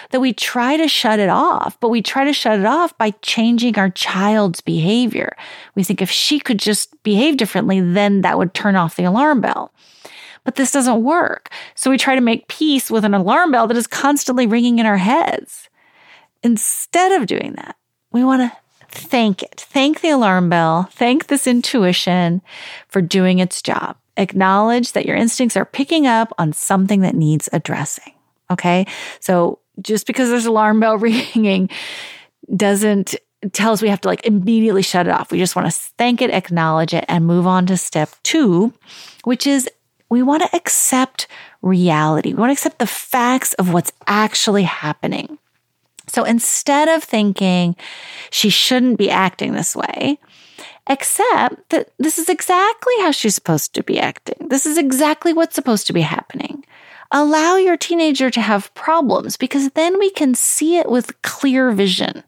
that 0.09 0.19
we 0.19 0.33
try 0.33 0.75
to 0.75 0.87
shut 0.87 1.19
it 1.19 1.29
off, 1.29 1.79
but 1.79 1.89
we 1.89 2.01
try 2.01 2.25
to 2.25 2.33
shut 2.33 2.59
it 2.59 2.65
off 2.65 2.97
by 2.97 3.11
changing 3.21 3.77
our 3.77 3.91
child's 3.91 4.59
behavior. 4.59 5.35
We 5.75 5.83
think 5.83 6.01
if 6.01 6.09
she 6.09 6.39
could 6.39 6.57
just 6.57 7.01
behave 7.03 7.37
differently, 7.37 7.79
then 7.79 8.21
that 8.21 8.39
would 8.39 8.55
turn 8.55 8.75
off 8.75 8.95
the 8.95 9.03
alarm 9.03 9.41
bell 9.41 9.71
but 10.45 10.55
this 10.55 10.71
doesn't 10.71 11.03
work. 11.03 11.49
So 11.75 11.89
we 11.89 11.97
try 11.97 12.15
to 12.15 12.21
make 12.21 12.47
peace 12.47 12.89
with 12.89 13.03
an 13.03 13.13
alarm 13.13 13.51
bell 13.51 13.67
that 13.67 13.75
is 13.75 13.87
constantly 13.87 14.47
ringing 14.47 14.79
in 14.79 14.85
our 14.85 14.97
heads. 14.97 15.69
Instead 16.43 17.19
of 17.19 17.27
doing 17.27 17.53
that, 17.57 17.75
we 18.11 18.23
want 18.23 18.41
to 18.43 18.57
thank 18.89 19.43
it. 19.43 19.65
Thank 19.67 19.99
the 19.99 20.11
alarm 20.11 20.49
bell. 20.49 20.83
Thank 20.91 21.27
this 21.27 21.47
intuition 21.47 22.41
for 22.87 23.01
doing 23.01 23.39
its 23.39 23.61
job. 23.61 23.97
Acknowledge 24.15 24.93
that 24.93 25.05
your 25.05 25.17
instincts 25.17 25.57
are 25.57 25.65
picking 25.65 26.07
up 26.07 26.31
on 26.37 26.53
something 26.53 27.01
that 27.01 27.15
needs 27.15 27.49
addressing. 27.51 28.13
Okay. 28.49 28.85
So 29.19 29.59
just 29.81 30.07
because 30.07 30.29
there's 30.29 30.45
alarm 30.45 30.79
bell 30.79 30.97
ringing 30.99 31.69
doesn't 32.55 33.15
tell 33.51 33.73
us 33.73 33.81
we 33.81 33.89
have 33.89 34.01
to 34.01 34.07
like 34.07 34.25
immediately 34.25 34.81
shut 34.81 35.07
it 35.07 35.11
off. 35.11 35.31
We 35.31 35.37
just 35.37 35.55
want 35.55 35.71
to 35.71 35.79
thank 35.97 36.21
it, 36.21 36.31
acknowledge 36.31 36.93
it, 36.93 37.05
and 37.07 37.25
move 37.25 37.47
on 37.47 37.65
to 37.67 37.77
step 37.77 38.09
two, 38.23 38.73
which 39.23 39.45
is 39.45 39.69
we 40.09 40.21
want 40.21 40.43
to 40.43 40.55
accept 40.55 41.27
reality. 41.61 42.33
We 42.33 42.39
want 42.39 42.49
to 42.49 42.53
accept 42.53 42.79
the 42.79 42.87
facts 42.87 43.53
of 43.53 43.73
what's 43.73 43.91
actually 44.07 44.63
happening. 44.63 45.37
So 46.07 46.23
instead 46.23 46.87
of 46.87 47.03
thinking 47.03 47.75
she 48.29 48.49
shouldn't 48.49 48.97
be 48.97 49.09
acting 49.09 49.53
this 49.53 49.75
way, 49.75 50.19
accept 50.87 51.69
that 51.69 51.89
this 51.97 52.19
is 52.19 52.29
exactly 52.29 52.93
how 52.99 53.11
she's 53.11 53.35
supposed 53.35 53.73
to 53.73 53.83
be 53.83 53.99
acting. 53.99 54.47
This 54.49 54.65
is 54.65 54.77
exactly 54.77 55.33
what's 55.33 55.55
supposed 55.55 55.87
to 55.87 55.93
be 55.93 56.01
happening. 56.01 56.63
Allow 57.11 57.55
your 57.57 57.77
teenager 57.77 58.29
to 58.29 58.41
have 58.41 58.73
problems 58.75 59.37
because 59.37 59.69
then 59.71 59.97
we 59.99 60.09
can 60.11 60.35
see 60.35 60.77
it 60.77 60.89
with 60.89 61.21
clear 61.21 61.71
vision. 61.71 62.23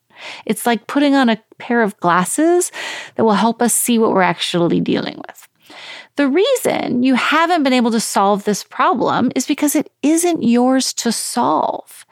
It's 0.46 0.66
like 0.66 0.88
putting 0.88 1.14
on 1.14 1.30
a 1.30 1.42
pair 1.60 1.82
of 1.82 2.00
glasses 2.00 2.72
that 3.16 3.24
will 3.24 3.34
help 3.34 3.62
us 3.62 3.74
see 3.74 4.00
what 4.00 4.12
we're 4.12 4.22
actually 4.22 4.80
dealing 4.80 5.22
with. 5.28 5.48
The 6.18 6.28
reason 6.28 7.04
you 7.04 7.16
haven't 7.16 7.64
been 7.64 7.74
able 7.74 7.92
to 7.92 8.00
solve 8.00 8.44
this 8.44 8.64
problem 8.64 9.32
is 9.36 9.48
because 9.48 9.76
it 9.76 9.92
isn't 10.04 10.44
yours 10.44 10.94
to 10.96 11.12
solve. 11.12 12.06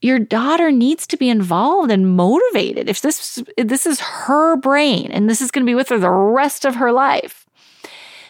your 0.00 0.18
daughter 0.18 0.70
needs 0.70 1.06
to 1.08 1.16
be 1.16 1.28
involved 1.28 1.90
and 1.90 2.16
motivated. 2.16 2.88
If 2.88 3.00
this 3.00 3.42
if 3.56 3.68
this 3.68 3.86
is 3.86 4.00
her 4.00 4.56
brain 4.56 5.10
and 5.10 5.28
this 5.28 5.40
is 5.40 5.50
going 5.50 5.66
to 5.66 5.70
be 5.70 5.74
with 5.74 5.88
her 5.88 5.98
the 5.98 6.10
rest 6.10 6.64
of 6.64 6.76
her 6.76 6.92
life. 6.92 7.44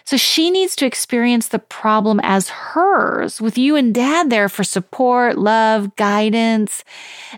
So 0.04 0.16
she 0.16 0.50
needs 0.50 0.74
to 0.76 0.86
experience 0.86 1.48
the 1.48 1.58
problem 1.58 2.18
as 2.22 2.48
hers 2.48 3.42
with 3.42 3.58
you 3.58 3.76
and 3.76 3.94
dad 3.94 4.30
there 4.30 4.48
for 4.48 4.64
support, 4.64 5.36
love, 5.36 5.94
guidance. 5.96 6.82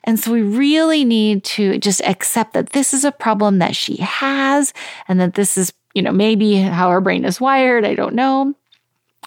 And 0.05 0.21
so 0.21 0.33
we 0.33 0.43
really 0.43 1.05
need 1.05 1.43
to 1.45 1.79
just 1.79 2.01
accept 2.03 2.53
that 2.53 2.71
this 2.71 2.95
is 2.95 3.05
a 3.05 3.11
problem 3.11 3.59
that 3.59 3.75
she 3.75 3.97
has 3.97 4.73
and 5.09 5.19
that 5.19 5.35
this 5.35 5.59
is, 5.59 5.73
you 5.95 6.03
know, 6.03 6.13
maybe 6.13 6.57
how 6.57 6.89
our 6.89 7.01
brain 7.01 7.25
is 7.25 7.41
wired. 7.41 7.85
I 7.85 7.95
don't 7.95 8.15
know. 8.15 8.55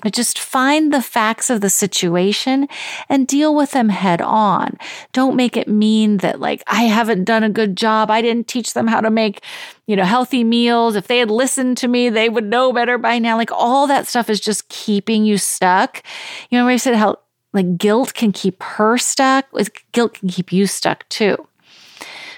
But 0.02 0.14
just 0.14 0.40
find 0.40 0.92
the 0.92 1.04
facts 1.04 1.52
of 1.52 1.62
the 1.62 1.70
situation 1.70 2.68
and 3.10 3.28
deal 3.28 3.54
with 3.56 3.72
them 3.72 3.90
head 3.90 4.22
on. 4.22 4.78
Don't 5.12 5.36
make 5.36 5.56
it 5.56 5.68
mean 5.68 6.18
that 6.18 6.40
like, 6.40 6.64
I 6.66 6.84
haven't 6.84 7.26
done 7.26 7.44
a 7.44 7.50
good 7.50 7.78
job. 7.78 8.10
I 8.10 8.22
didn't 8.22 8.48
teach 8.48 8.74
them 8.74 8.88
how 8.88 9.02
to 9.02 9.12
make, 9.12 9.44
you 9.86 9.96
know, 9.96 10.04
healthy 10.04 10.44
meals. 10.44 10.96
If 10.96 11.08
they 11.08 11.20
had 11.20 11.30
listened 11.30 11.78
to 11.78 11.88
me, 11.88 12.10
they 12.10 12.28
would 12.28 12.46
know 12.46 12.74
better 12.74 12.98
by 12.98 13.20
now. 13.20 13.38
Like 13.38 13.52
all 13.52 13.86
that 13.86 14.08
stuff 14.08 14.32
is 14.32 14.40
just 14.40 14.68
keeping 14.68 15.26
you 15.26 15.38
stuck. 15.38 16.02
You 16.50 16.58
know, 16.58 16.68
I 16.68 16.78
said 16.78 16.96
how 16.96 17.18
like 17.54 17.78
guilt 17.78 18.16
can 18.16 18.32
keep 18.32 18.64
her 18.64 18.98
stuck. 18.98 19.46
Guilt 19.92 20.16
can 20.16 20.28
keep 20.28 20.52
you 20.52 20.66
stuck 20.66 21.08
too. 21.10 21.48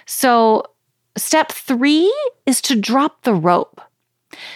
So 0.06 0.66
step 1.18 1.54
three 1.54 2.14
is 2.46 2.62
to 2.64 2.76
drop 2.76 3.24
the 3.24 3.34
rope. 3.34 3.80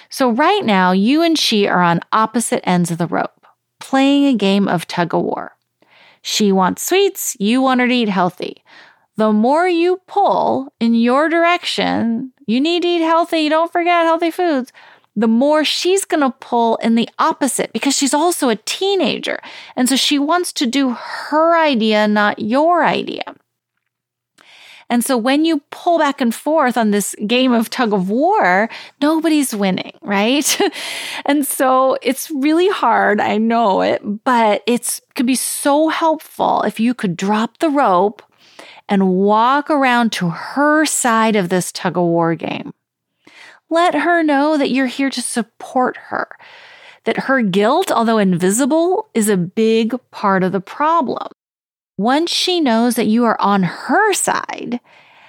So, 0.09 0.31
right 0.31 0.63
now, 0.63 0.91
you 0.91 1.21
and 1.21 1.37
she 1.37 1.67
are 1.67 1.81
on 1.81 2.01
opposite 2.11 2.67
ends 2.67 2.91
of 2.91 2.97
the 2.97 3.07
rope, 3.07 3.45
playing 3.79 4.25
a 4.25 4.33
game 4.33 4.67
of 4.67 4.87
tug 4.87 5.13
of 5.13 5.21
war. 5.21 5.55
She 6.21 6.51
wants 6.51 6.85
sweets, 6.85 7.35
you 7.39 7.61
want 7.61 7.81
her 7.81 7.87
to 7.87 7.93
eat 7.93 8.09
healthy. 8.09 8.63
The 9.15 9.31
more 9.31 9.67
you 9.67 10.01
pull 10.07 10.73
in 10.79 10.93
your 10.95 11.29
direction, 11.29 12.31
you 12.45 12.61
need 12.61 12.83
to 12.83 12.87
eat 12.87 13.01
healthy, 13.01 13.39
you 13.39 13.49
don't 13.49 13.71
forget 13.71 14.05
healthy 14.05 14.31
foods, 14.31 14.71
the 15.15 15.27
more 15.27 15.65
she's 15.65 16.05
going 16.05 16.21
to 16.21 16.31
pull 16.39 16.77
in 16.77 16.95
the 16.95 17.09
opposite 17.19 17.73
because 17.73 17.95
she's 17.95 18.13
also 18.13 18.47
a 18.47 18.55
teenager. 18.55 19.39
And 19.75 19.89
so 19.89 19.97
she 19.97 20.17
wants 20.17 20.53
to 20.53 20.65
do 20.65 20.91
her 20.91 21.57
idea, 21.57 22.07
not 22.07 22.39
your 22.39 22.85
idea. 22.85 23.35
And 24.89 25.05
so 25.05 25.17
when 25.17 25.45
you 25.45 25.61
pull 25.69 25.99
back 25.99 26.19
and 26.19 26.33
forth 26.33 26.75
on 26.75 26.89
this 26.91 27.15
game 27.27 27.51
of 27.51 27.69
tug 27.69 27.93
of 27.93 28.09
war, 28.09 28.69
nobody's 29.01 29.55
winning, 29.55 29.93
right? 30.01 30.59
and 31.25 31.45
so 31.45 31.97
it's 32.01 32.31
really 32.31 32.69
hard. 32.69 33.21
I 33.21 33.37
know 33.37 33.81
it, 33.81 34.01
but 34.23 34.63
it's 34.65 34.99
could 35.15 35.27
be 35.27 35.35
so 35.35 35.89
helpful 35.89 36.63
if 36.63 36.79
you 36.79 36.93
could 36.93 37.15
drop 37.15 37.59
the 37.59 37.69
rope 37.69 38.23
and 38.87 39.09
walk 39.09 39.69
around 39.69 40.11
to 40.13 40.29
her 40.29 40.85
side 40.85 41.35
of 41.35 41.49
this 41.49 41.71
tug 41.71 41.95
of 41.95 42.03
war 42.03 42.33
game. 42.33 42.73
Let 43.69 43.93
her 43.93 44.23
know 44.23 44.57
that 44.57 44.71
you're 44.71 44.87
here 44.87 45.11
to 45.11 45.21
support 45.21 45.95
her, 46.07 46.27
that 47.03 47.17
her 47.17 47.43
guilt, 47.43 47.91
although 47.91 48.17
invisible, 48.17 49.09
is 49.13 49.29
a 49.29 49.37
big 49.37 49.93
part 50.09 50.43
of 50.43 50.51
the 50.51 50.59
problem. 50.59 51.27
Once 51.99 52.31
she 52.31 52.61
knows 52.61 52.95
that 52.95 53.07
you 53.07 53.25
are 53.25 53.35
on 53.41 53.61
her 53.61 54.13
side, 54.13 54.79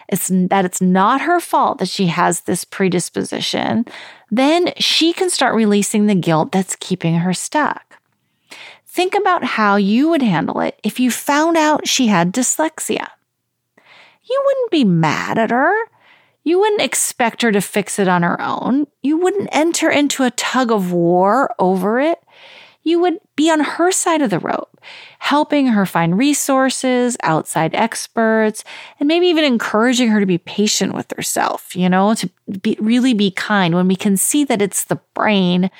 it's 0.08 0.28
that 0.28 0.64
it's 0.64 0.80
not 0.80 1.20
her 1.22 1.40
fault 1.40 1.78
that 1.78 1.88
she 1.88 2.06
has 2.06 2.42
this 2.42 2.64
predisposition, 2.64 3.84
then 4.30 4.72
she 4.78 5.12
can 5.12 5.28
start 5.28 5.56
releasing 5.56 6.06
the 6.06 6.14
guilt 6.14 6.52
that's 6.52 6.76
keeping 6.76 7.16
her 7.16 7.34
stuck. 7.34 7.98
Think 8.86 9.16
about 9.16 9.42
how 9.42 9.74
you 9.74 10.10
would 10.10 10.22
handle 10.22 10.60
it 10.60 10.78
if 10.84 11.00
you 11.00 11.10
found 11.10 11.56
out 11.56 11.88
she 11.88 12.06
had 12.06 12.32
dyslexia. 12.32 13.08
You 14.22 14.42
wouldn't 14.46 14.70
be 14.70 14.84
mad 14.84 15.38
at 15.38 15.50
her. 15.50 15.74
You 16.44 16.60
wouldn't 16.60 16.82
expect 16.82 17.42
her 17.42 17.50
to 17.50 17.60
fix 17.60 17.98
it 17.98 18.06
on 18.06 18.22
her 18.22 18.40
own. 18.40 18.86
You 19.02 19.18
wouldn't 19.18 19.48
enter 19.50 19.90
into 19.90 20.22
a 20.22 20.30
tug 20.30 20.70
of 20.70 20.92
war 20.92 21.52
over 21.58 21.98
it 21.98 22.20
you 22.82 22.98
would 23.00 23.18
be 23.36 23.50
on 23.50 23.60
her 23.60 23.92
side 23.92 24.22
of 24.22 24.30
the 24.30 24.38
rope, 24.38 24.80
helping 25.18 25.66
her 25.66 25.84
find 25.84 26.16
resources, 26.16 27.16
outside 27.22 27.74
experts, 27.74 28.64
and 28.98 29.06
maybe 29.06 29.26
even 29.26 29.44
encouraging 29.44 30.08
her 30.08 30.20
to 30.20 30.26
be 30.26 30.38
patient 30.38 30.94
with 30.94 31.12
herself, 31.16 31.76
you 31.76 31.88
know, 31.88 32.14
to 32.14 32.30
be, 32.62 32.76
really 32.80 33.12
be 33.12 33.30
kind 33.30 33.74
when 33.74 33.88
we 33.88 33.96
can 33.96 34.16
see 34.16 34.44
that 34.44 34.62
it's 34.62 34.84
the 34.84 35.00
brain 35.14 35.70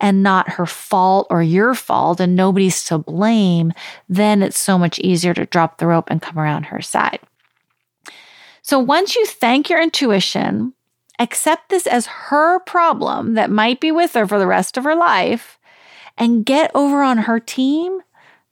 and 0.00 0.22
not 0.22 0.50
her 0.50 0.66
fault 0.66 1.26
or 1.28 1.42
your 1.42 1.74
fault 1.74 2.20
and 2.20 2.36
nobody's 2.36 2.84
to 2.84 2.98
blame, 2.98 3.72
then 4.08 4.42
it's 4.42 4.58
so 4.58 4.78
much 4.78 4.98
easier 5.00 5.34
to 5.34 5.46
drop 5.46 5.78
the 5.78 5.86
rope 5.86 6.08
and 6.08 6.22
come 6.22 6.38
around 6.38 6.64
her 6.64 6.80
side. 6.80 7.18
So 8.62 8.78
once 8.78 9.16
you 9.16 9.26
thank 9.26 9.68
your 9.68 9.82
intuition, 9.82 10.74
accept 11.18 11.68
this 11.68 11.86
as 11.86 12.06
her 12.06 12.60
problem 12.60 13.34
that 13.34 13.50
might 13.50 13.80
be 13.80 13.90
with 13.90 14.12
her 14.12 14.26
for 14.26 14.38
the 14.38 14.46
rest 14.46 14.76
of 14.76 14.84
her 14.84 14.94
life, 14.94 15.57
and 16.18 16.44
get 16.44 16.70
over 16.74 17.02
on 17.02 17.18
her 17.18 17.40
team, 17.40 18.00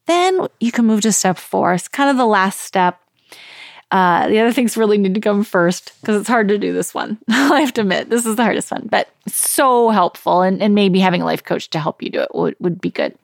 then 0.06 0.46
you 0.60 0.72
can 0.72 0.86
move 0.86 1.02
to 1.02 1.12
step 1.12 1.36
four. 1.36 1.74
It's 1.74 1.88
kind 1.88 2.08
of 2.08 2.16
the 2.16 2.26
last 2.26 2.60
step. 2.60 3.00
Uh, 3.90 4.26
the 4.28 4.40
other 4.40 4.52
things 4.52 4.76
really 4.76 4.98
need 4.98 5.14
to 5.14 5.20
come 5.20 5.44
first 5.44 5.92
because 6.00 6.20
it's 6.20 6.28
hard 6.28 6.48
to 6.48 6.58
do 6.58 6.72
this 6.72 6.92
one. 6.92 7.18
I 7.28 7.60
have 7.60 7.72
to 7.74 7.82
admit, 7.82 8.10
this 8.10 8.26
is 8.26 8.36
the 8.36 8.42
hardest 8.42 8.70
one, 8.70 8.88
but 8.90 9.08
so 9.28 9.90
helpful. 9.90 10.42
And, 10.42 10.60
and 10.60 10.74
maybe 10.74 10.98
having 10.98 11.22
a 11.22 11.24
life 11.24 11.44
coach 11.44 11.70
to 11.70 11.78
help 11.78 12.02
you 12.02 12.10
do 12.10 12.20
it 12.20 12.34
would, 12.34 12.56
would 12.58 12.80
be 12.80 12.90
good. 12.90 13.16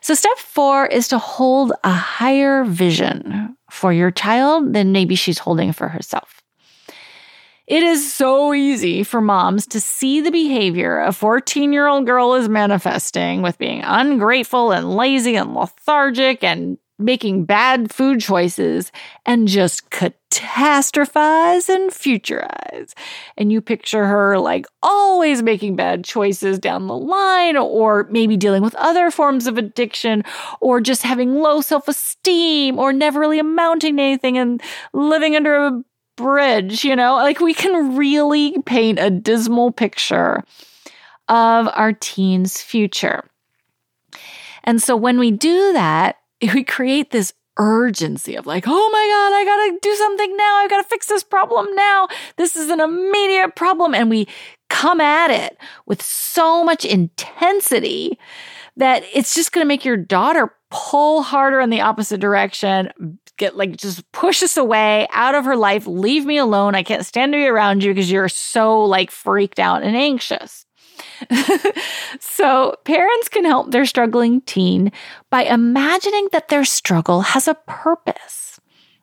So, 0.00 0.14
step 0.14 0.36
four 0.36 0.86
is 0.86 1.08
to 1.08 1.18
hold 1.18 1.72
a 1.82 1.92
higher 1.92 2.62
vision 2.64 3.56
for 3.70 3.92
your 3.92 4.10
child 4.10 4.74
than 4.74 4.92
maybe 4.92 5.14
she's 5.14 5.38
holding 5.38 5.72
for 5.72 5.88
herself. 5.88 6.39
It 7.70 7.84
is 7.84 8.12
so 8.12 8.52
easy 8.52 9.04
for 9.04 9.20
moms 9.20 9.64
to 9.68 9.80
see 9.80 10.20
the 10.20 10.32
behavior 10.32 10.98
a 10.98 11.12
14 11.12 11.72
year 11.72 11.86
old 11.86 12.04
girl 12.04 12.34
is 12.34 12.48
manifesting 12.48 13.42
with 13.42 13.58
being 13.58 13.82
ungrateful 13.84 14.72
and 14.72 14.96
lazy 14.96 15.36
and 15.36 15.54
lethargic 15.54 16.42
and 16.42 16.78
making 16.98 17.44
bad 17.44 17.92
food 17.92 18.20
choices 18.20 18.90
and 19.24 19.46
just 19.46 19.88
catastrophize 19.90 21.68
and 21.68 21.92
futurize. 21.92 22.92
And 23.36 23.52
you 23.52 23.60
picture 23.60 24.04
her 24.04 24.36
like 24.40 24.66
always 24.82 25.40
making 25.40 25.76
bad 25.76 26.02
choices 26.02 26.58
down 26.58 26.88
the 26.88 26.96
line, 26.96 27.56
or 27.56 28.08
maybe 28.10 28.36
dealing 28.36 28.62
with 28.62 28.74
other 28.74 29.12
forms 29.12 29.46
of 29.46 29.58
addiction, 29.58 30.24
or 30.60 30.80
just 30.80 31.02
having 31.02 31.36
low 31.36 31.60
self 31.60 31.86
esteem, 31.86 32.80
or 32.80 32.92
never 32.92 33.20
really 33.20 33.38
amounting 33.38 33.96
to 33.96 34.02
anything 34.02 34.36
and 34.36 34.60
living 34.92 35.36
under 35.36 35.54
a 35.54 35.84
bridge, 36.16 36.84
you 36.84 36.96
know? 36.96 37.14
Like 37.14 37.40
we 37.40 37.54
can 37.54 37.96
really 37.96 38.60
paint 38.62 38.98
a 38.98 39.10
dismal 39.10 39.72
picture 39.72 40.44
of 41.28 41.68
our 41.74 41.92
teen's 41.92 42.60
future. 42.60 43.24
And 44.64 44.82
so 44.82 44.96
when 44.96 45.18
we 45.18 45.30
do 45.30 45.72
that, 45.72 46.16
we 46.54 46.64
create 46.64 47.10
this 47.10 47.32
urgency 47.56 48.36
of 48.36 48.46
like, 48.46 48.64
oh 48.66 48.90
my 48.90 49.06
God, 49.10 49.36
I 49.36 49.44
gotta 49.44 49.78
do 49.82 49.94
something 49.96 50.36
now. 50.36 50.56
I 50.56 50.66
gotta 50.68 50.88
fix 50.88 51.06
this 51.06 51.22
problem 51.22 51.66
now. 51.74 52.08
This 52.36 52.56
is 52.56 52.70
an 52.70 52.80
immediate 52.80 53.54
problem. 53.54 53.94
And 53.94 54.08
we 54.08 54.26
come 54.68 55.00
at 55.00 55.30
it 55.30 55.58
with 55.86 56.00
so 56.00 56.64
much 56.64 56.84
intensity 56.84 58.18
that 58.76 59.02
it's 59.12 59.34
just 59.34 59.52
gonna 59.52 59.66
make 59.66 59.84
your 59.84 59.96
daughter 59.96 60.54
pull 60.70 61.22
harder 61.22 61.60
in 61.60 61.70
the 61.70 61.80
opposite 61.80 62.20
direction, 62.20 63.18
get 63.40 63.56
like 63.56 63.76
just 63.76 64.10
push 64.12 64.42
us 64.44 64.56
away 64.56 65.08
out 65.10 65.34
of 65.34 65.44
her 65.44 65.56
life, 65.56 65.86
leave 65.86 66.24
me 66.24 66.36
alone. 66.36 66.76
I 66.76 66.84
can't 66.84 67.04
stand 67.04 67.32
to 67.32 67.38
be 67.38 67.46
around 67.46 67.82
you 67.82 67.92
because 67.92 68.10
you're 68.10 68.28
so 68.28 68.84
like 68.84 69.10
freaked 69.10 69.58
out 69.58 69.82
and 69.82 69.96
anxious. 69.96 70.66
so, 72.20 72.76
parents 72.84 73.28
can 73.30 73.44
help 73.44 73.70
their 73.70 73.86
struggling 73.86 74.42
teen 74.42 74.92
by 75.30 75.44
imagining 75.44 76.28
that 76.32 76.48
their 76.48 76.64
struggle 76.64 77.22
has 77.22 77.48
a 77.48 77.56
purpose. 77.66 78.60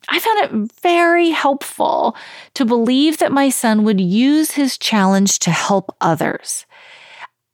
I 0.07 0.19
found 0.19 0.39
it 0.39 0.71
very 0.81 1.31
helpful 1.31 2.15
to 2.53 2.65
believe 2.65 3.17
that 3.17 3.31
my 3.31 3.49
son 3.49 3.83
would 3.83 3.99
use 3.99 4.51
his 4.51 4.77
challenge 4.77 5.39
to 5.39 5.51
help 5.51 5.95
others. 5.99 6.65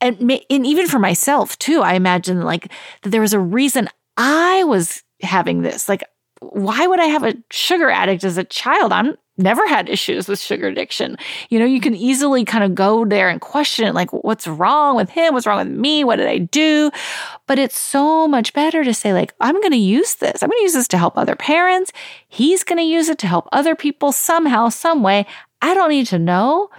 And, 0.01 0.19
and 0.49 0.67
even 0.67 0.87
for 0.87 0.99
myself 0.99 1.57
too, 1.57 1.81
I 1.81 1.93
imagine 1.93 2.41
like 2.41 2.71
that 3.01 3.09
there 3.09 3.21
was 3.21 3.33
a 3.33 3.39
reason 3.39 3.87
I 4.17 4.65
was 4.65 5.01
having 5.21 5.61
this. 5.61 5.89
Like 5.89 6.03
why 6.51 6.86
would 6.88 6.99
I 6.99 7.06
have 7.06 7.23
a 7.23 7.36
sugar 7.51 7.89
addict 7.89 8.23
as 8.23 8.38
a 8.38 8.43
child? 8.43 8.91
I'm 8.91 9.17
never 9.38 9.67
had 9.67 9.89
issues 9.89 10.27
with 10.27 10.39
sugar 10.39 10.67
addiction. 10.67 11.17
You 11.49 11.58
know, 11.58 11.65
you 11.65 11.82
can 11.82 11.95
easily 11.95 12.45
kind 12.45 12.63
of 12.63 12.75
go 12.75 13.03
there 13.03 13.29
and 13.29 13.41
question 13.41 13.88
it, 13.88 13.95
like, 13.95 14.12
what's 14.13 14.47
wrong 14.47 14.95
with 14.95 15.10
him? 15.10 15.34
What's 15.34 15.47
wrong 15.47 15.58
with 15.67 15.75
me? 15.75 16.03
What 16.03 16.17
did 16.17 16.27
I 16.27 16.38
do? 16.38 16.91
But 17.47 17.58
it's 17.58 17.77
so 17.77 18.27
much 18.27 18.53
better 18.53 18.84
to 18.84 18.93
say, 18.93 19.13
like, 19.13 19.34
I'm 19.39 19.60
going 19.60 19.71
to 19.71 19.77
use 19.77 20.15
this. 20.15 20.43
I'm 20.43 20.49
going 20.49 20.60
to 20.60 20.63
use 20.63 20.73
this 20.73 20.88
to 20.89 20.97
help 20.97 21.17
other 21.17 21.36
parents. 21.36 21.91
He's 22.27 22.63
going 22.63 22.77
to 22.77 22.84
use 22.84 23.10
it 23.10 23.17
to 23.19 23.27
help 23.27 23.49
other 23.51 23.75
people 23.75 24.12
somehow, 24.12 24.69
some 24.69 25.01
way. 25.01 25.25
I 25.62 25.73
don't 25.73 25.89
need 25.89 26.08
to 26.08 26.19
know. 26.19 26.69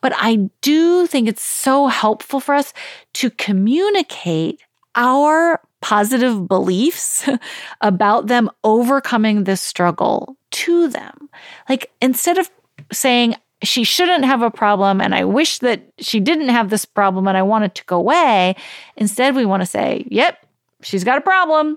But 0.00 0.12
I 0.16 0.50
do 0.60 1.06
think 1.06 1.28
it's 1.28 1.42
so 1.42 1.86
helpful 1.88 2.40
for 2.40 2.54
us 2.54 2.72
to 3.14 3.30
communicate 3.30 4.60
our 4.94 5.60
positive 5.84 6.48
beliefs 6.48 7.28
about 7.82 8.26
them 8.26 8.50
overcoming 8.64 9.44
this 9.44 9.60
struggle 9.60 10.34
to 10.50 10.88
them. 10.88 11.28
Like 11.68 11.92
instead 12.00 12.38
of 12.38 12.50
saying, 12.90 13.36
she 13.62 13.84
shouldn't 13.84 14.24
have 14.24 14.40
a 14.40 14.50
problem 14.50 15.02
and 15.02 15.14
I 15.14 15.24
wish 15.24 15.58
that 15.58 15.82
she 15.98 16.20
didn't 16.20 16.48
have 16.48 16.70
this 16.70 16.86
problem 16.86 17.28
and 17.28 17.36
I 17.36 17.42
want 17.42 17.64
it 17.64 17.74
to 17.74 17.84
go 17.84 17.98
away. 17.98 18.56
Instead, 18.96 19.36
we 19.36 19.44
want 19.44 19.60
to 19.60 19.66
say, 19.66 20.06
yep, 20.10 20.46
she's 20.80 21.04
got 21.04 21.18
a 21.18 21.20
problem 21.20 21.76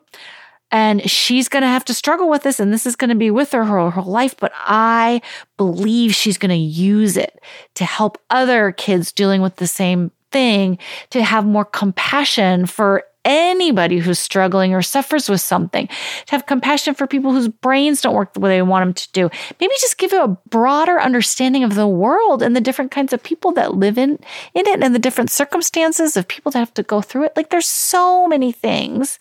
and 0.72 1.10
she's 1.10 1.50
going 1.50 1.64
to 1.64 1.68
have 1.68 1.84
to 1.86 1.94
struggle 1.94 2.30
with 2.30 2.44
this 2.44 2.62
and 2.62 2.72
this 2.72 2.86
is 2.86 2.96
going 2.96 3.10
to 3.10 3.16
be 3.16 3.30
with 3.30 3.52
her 3.52 3.64
her 3.64 3.90
whole 3.90 4.12
life 4.12 4.36
but 4.38 4.52
i 4.56 5.22
believe 5.56 6.14
she's 6.14 6.38
going 6.38 6.50
to 6.50 6.56
use 6.56 7.16
it 7.16 7.42
to 7.74 7.86
help 7.86 8.22
other 8.30 8.74
kids 8.74 9.14
dealing 9.14 9.42
with 9.42 9.56
the 9.56 9.68
same 9.68 10.12
thing 10.32 10.78
to 11.10 11.24
have 11.24 11.46
more 11.46 11.64
compassion 11.64 12.66
for 12.66 13.06
anybody 13.28 14.00
who's 14.00 14.18
struggling 14.18 14.74
or 14.74 14.82
suffers 14.82 15.30
with 15.30 15.42
something, 15.42 15.88
to 15.88 16.32
have 16.32 16.46
compassion 16.48 16.96
for 16.96 17.06
people 17.06 17.34
whose 17.34 17.50
brains 17.50 18.02
don't 18.02 18.16
work 18.16 18.34
the 18.34 18.40
way 18.40 18.50
they 18.50 18.62
want 18.62 18.84
them 18.84 18.94
to 18.94 19.12
do. 19.12 19.30
Maybe 19.60 19.74
just 19.80 19.98
give 19.98 20.12
you 20.12 20.24
a 20.24 20.38
broader 20.50 21.00
understanding 21.00 21.64
of 21.64 21.76
the 21.76 21.88
world 21.88 22.42
and 22.42 22.56
the 22.56 22.62
different 22.62 22.92
kinds 22.92 23.14
of 23.14 23.22
people 23.22 23.52
that 23.54 23.76
live 23.76 23.98
in, 23.98 24.18
in 24.56 24.68
it 24.68 24.82
and 24.82 24.96
the 24.96 25.00
different 25.00 25.30
circumstances 25.30 26.18
of 26.18 26.28
people 26.28 26.52
that 26.52 26.60
have 26.60 26.74
to 26.76 26.84
go 26.84 27.02
through 27.02 27.26
it. 27.26 27.34
Like 27.36 27.50
there's 27.50 27.68
so 27.68 28.28
many 28.28 28.52
things 28.52 29.20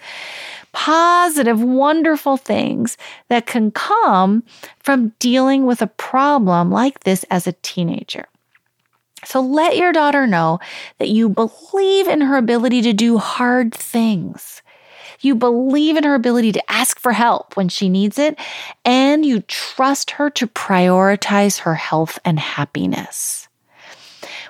positive, 0.73 1.63
wonderful 1.63 2.37
things 2.37 2.99
that 3.29 3.47
can 3.47 3.71
come 3.71 4.45
from 4.79 5.09
dealing 5.19 5.65
with 5.65 5.81
a 5.81 5.87
problem 5.87 6.71
like 6.71 7.01
this 7.01 7.25
as 7.31 7.47
a 7.47 7.55
teenager. 7.63 8.27
So 9.27 9.41
let 9.41 9.77
your 9.77 9.93
daughter 9.93 10.25
know 10.25 10.61
that 10.99 11.09
you 11.09 11.29
believe 11.29 12.07
in 12.07 12.21
her 12.21 12.37
ability 12.37 12.81
to 12.83 12.93
do 12.93 13.19
hard 13.19 13.75
things. 13.75 14.63
You 15.21 15.35
believe 15.35 15.97
in 15.97 16.05
her 16.05 16.15
ability 16.15 16.53
to 16.53 16.71
ask 16.71 17.01
for 17.01 17.11
help 17.11 17.57
when 17.57 17.69
she 17.69 17.89
needs 17.89 18.21
it, 18.21 18.39
and 18.85 19.27
you 19.27 19.41
trust 19.41 20.13
her 20.13 20.31
to 20.31 20.47
prioritize 20.47 21.59
her 21.61 21.75
health 21.75 22.21
and 22.25 22.39
happiness. 22.39 23.49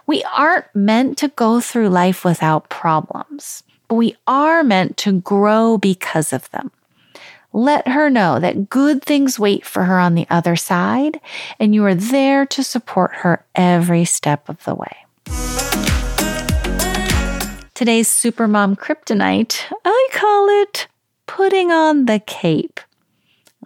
We 0.06 0.22
aren't 0.34 0.66
meant 0.74 1.16
to 1.18 1.28
go 1.28 1.60
through 1.60 1.88
life 1.88 2.22
without 2.22 2.68
problems, 2.68 3.62
but 3.88 3.94
we 3.94 4.14
are 4.26 4.62
meant 4.62 4.98
to 4.98 5.20
grow 5.20 5.78
because 5.78 6.34
of 6.34 6.50
them. 6.50 6.70
Let 7.56 7.88
her 7.88 8.10
know 8.10 8.38
that 8.38 8.68
good 8.68 9.02
things 9.02 9.38
wait 9.38 9.64
for 9.64 9.84
her 9.84 9.98
on 9.98 10.14
the 10.14 10.26
other 10.28 10.56
side, 10.56 11.22
and 11.58 11.74
you 11.74 11.86
are 11.86 11.94
there 11.94 12.44
to 12.44 12.62
support 12.62 13.12
her 13.14 13.46
every 13.54 14.04
step 14.04 14.50
of 14.50 14.62
the 14.64 14.74
way. 14.74 14.94
Today's 17.72 18.10
Supermom 18.10 18.76
Kryptonite, 18.76 19.72
I 19.86 20.08
call 20.12 20.48
it 20.60 20.86
putting 21.24 21.72
on 21.72 22.04
the 22.04 22.18
cape. 22.18 22.78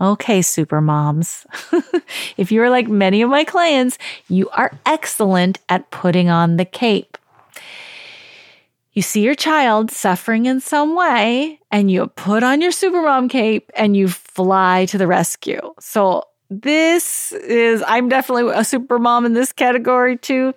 Okay, 0.00 0.38
supermoms. 0.38 1.44
if 2.36 2.52
you're 2.52 2.70
like 2.70 2.86
many 2.86 3.22
of 3.22 3.30
my 3.30 3.42
clients, 3.42 3.98
you 4.28 4.48
are 4.50 4.70
excellent 4.86 5.58
at 5.68 5.90
putting 5.90 6.30
on 6.30 6.58
the 6.58 6.64
cape 6.64 7.18
you 8.92 9.02
see 9.02 9.22
your 9.22 9.34
child 9.36 9.90
suffering 9.90 10.46
in 10.46 10.60
some 10.60 10.96
way 10.96 11.59
and 11.70 11.90
you 11.90 12.06
put 12.08 12.42
on 12.42 12.60
your 12.60 12.72
supermom 12.72 13.30
cape 13.30 13.70
and 13.74 13.96
you 13.96 14.08
fly 14.08 14.86
to 14.86 14.98
the 14.98 15.06
rescue. 15.06 15.60
So 15.78 16.24
this 16.50 17.32
is 17.32 17.82
I'm 17.86 18.08
definitely 18.08 18.52
a 18.52 18.60
supermom 18.60 19.24
in 19.24 19.34
this 19.34 19.52
category 19.52 20.16
too. 20.16 20.52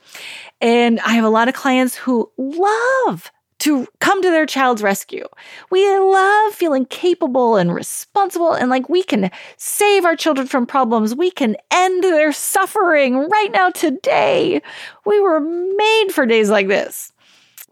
And 0.60 1.00
I 1.02 1.14
have 1.14 1.24
a 1.24 1.30
lot 1.30 1.48
of 1.48 1.54
clients 1.54 1.96
who 1.96 2.32
love 2.38 3.32
to 3.60 3.88
come 4.02 4.22
to 4.22 4.30
their 4.30 4.46
child's 4.46 4.84
rescue. 4.84 5.26
We 5.70 5.88
love 5.98 6.54
feeling 6.54 6.86
capable 6.86 7.56
and 7.56 7.74
responsible 7.74 8.52
and 8.52 8.70
like 8.70 8.90
we 8.90 9.04
can 9.04 9.32
save 9.56 10.04
our 10.04 10.18
children 10.18 10.48
from 10.48 10.66
problems. 10.66 11.16
We 11.16 11.32
can 11.32 11.56
end 11.72 12.04
their 12.04 12.34
suffering 12.34 13.16
right 13.16 13.52
now 13.54 13.70
today. 13.70 14.62
We 15.06 15.22
were 15.22 15.40
made 15.40 16.08
for 16.12 16.26
days 16.26 16.50
like 16.50 16.68
this. 16.68 17.13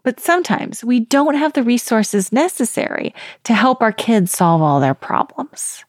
But 0.02 0.20
sometimes 0.20 0.84
we 0.84 1.00
don't 1.00 1.36
have 1.36 1.52
the 1.52 1.62
resources 1.62 2.32
necessary 2.32 3.14
to 3.44 3.54
help 3.54 3.82
our 3.82 3.92
kids 3.92 4.32
solve 4.32 4.60
all 4.60 4.80
their 4.80 4.94
problems. 4.94 5.84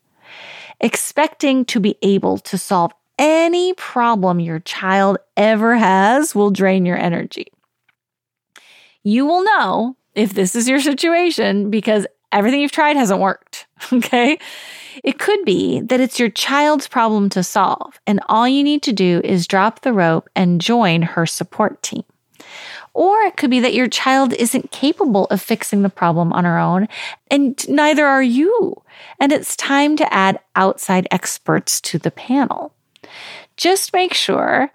Expecting 0.79 1.65
to 1.65 1.79
be 1.79 1.97
able 2.01 2.37
to 2.39 2.57
solve 2.57 2.91
any 3.17 3.73
problem 3.73 4.39
your 4.39 4.59
child 4.59 5.17
ever 5.37 5.75
has 5.75 6.35
will 6.35 6.51
drain 6.51 6.85
your 6.85 6.97
energy. 6.97 7.47
You 9.03 9.25
will 9.25 9.43
know 9.43 9.97
if 10.15 10.33
this 10.33 10.55
is 10.55 10.69
your 10.69 10.79
situation 10.79 11.69
because 11.69 12.07
everything 12.31 12.61
you've 12.61 12.71
tried 12.71 12.95
hasn't 12.95 13.21
worked. 13.21 13.67
Okay. 13.91 14.39
It 15.03 15.19
could 15.19 15.43
be 15.43 15.81
that 15.81 15.99
it's 15.99 16.19
your 16.19 16.29
child's 16.29 16.87
problem 16.87 17.27
to 17.31 17.43
solve, 17.43 17.99
and 18.07 18.21
all 18.29 18.47
you 18.47 18.63
need 18.63 18.83
to 18.83 18.93
do 18.93 19.19
is 19.23 19.47
drop 19.47 19.81
the 19.81 19.91
rope 19.91 20.29
and 20.35 20.61
join 20.61 21.01
her 21.01 21.25
support 21.25 21.81
team. 21.81 22.03
Or 22.93 23.21
it 23.21 23.37
could 23.37 23.49
be 23.49 23.59
that 23.59 23.73
your 23.73 23.87
child 23.87 24.33
isn't 24.33 24.71
capable 24.71 25.25
of 25.25 25.41
fixing 25.41 25.81
the 25.81 25.89
problem 25.89 26.31
on 26.31 26.45
her 26.45 26.59
own, 26.59 26.87
and 27.31 27.67
neither 27.67 28.05
are 28.05 28.23
you. 28.23 28.81
And 29.19 29.31
it's 29.31 29.55
time 29.55 29.95
to 29.97 30.13
add 30.13 30.39
outside 30.55 31.07
experts 31.09 31.81
to 31.81 31.97
the 31.97 32.11
panel. 32.11 32.73
Just 33.57 33.93
make 33.93 34.13
sure 34.13 34.71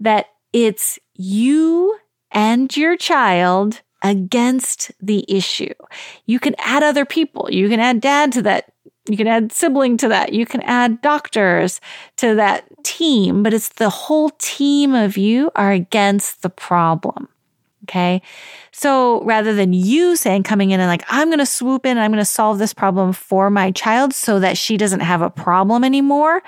that 0.00 0.26
it's 0.52 0.98
you 1.14 1.98
and 2.32 2.76
your 2.76 2.96
child 2.96 3.82
against 4.02 4.90
the 5.00 5.24
issue. 5.28 5.72
You 6.26 6.38
can 6.38 6.54
add 6.58 6.82
other 6.82 7.04
people. 7.04 7.48
You 7.50 7.68
can 7.68 7.80
add 7.80 8.00
dad 8.00 8.32
to 8.32 8.42
that. 8.42 8.72
You 9.08 9.16
can 9.16 9.26
add 9.26 9.52
sibling 9.52 9.96
to 9.98 10.08
that. 10.08 10.32
You 10.32 10.46
can 10.46 10.60
add 10.62 11.02
doctors 11.02 11.80
to 12.16 12.34
that 12.34 12.64
team, 12.84 13.42
but 13.42 13.54
it's 13.54 13.70
the 13.70 13.90
whole 13.90 14.30
team 14.38 14.94
of 14.94 15.16
you 15.16 15.50
are 15.54 15.72
against 15.72 16.42
the 16.42 16.50
problem. 16.50 17.28
Okay. 17.84 18.22
So 18.72 19.22
rather 19.24 19.54
than 19.54 19.72
you 19.74 20.16
saying, 20.16 20.44
coming 20.44 20.70
in 20.70 20.80
and 20.80 20.88
like, 20.88 21.04
I'm 21.08 21.28
going 21.28 21.38
to 21.38 21.46
swoop 21.46 21.84
in 21.84 21.92
and 21.92 22.00
I'm 22.00 22.10
going 22.10 22.18
to 22.18 22.24
solve 22.24 22.58
this 22.58 22.72
problem 22.72 23.12
for 23.12 23.50
my 23.50 23.70
child 23.72 24.14
so 24.14 24.40
that 24.40 24.56
she 24.56 24.76
doesn't 24.76 25.00
have 25.00 25.20
a 25.20 25.30
problem 25.30 25.84
anymore, 25.84 26.42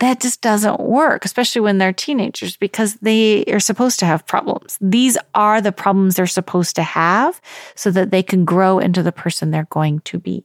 that 0.00 0.20
just 0.20 0.40
doesn't 0.40 0.80
work, 0.80 1.24
especially 1.24 1.60
when 1.60 1.78
they're 1.78 1.92
teenagers 1.92 2.56
because 2.56 2.94
they 2.96 3.44
are 3.44 3.60
supposed 3.60 4.00
to 4.00 4.06
have 4.06 4.26
problems. 4.26 4.76
These 4.80 5.16
are 5.34 5.60
the 5.60 5.72
problems 5.72 6.16
they're 6.16 6.26
supposed 6.26 6.74
to 6.76 6.82
have 6.82 7.40
so 7.76 7.90
that 7.92 8.10
they 8.10 8.22
can 8.22 8.44
grow 8.44 8.80
into 8.80 9.02
the 9.02 9.12
person 9.12 9.50
they're 9.50 9.68
going 9.70 10.00
to 10.00 10.18
be. 10.18 10.44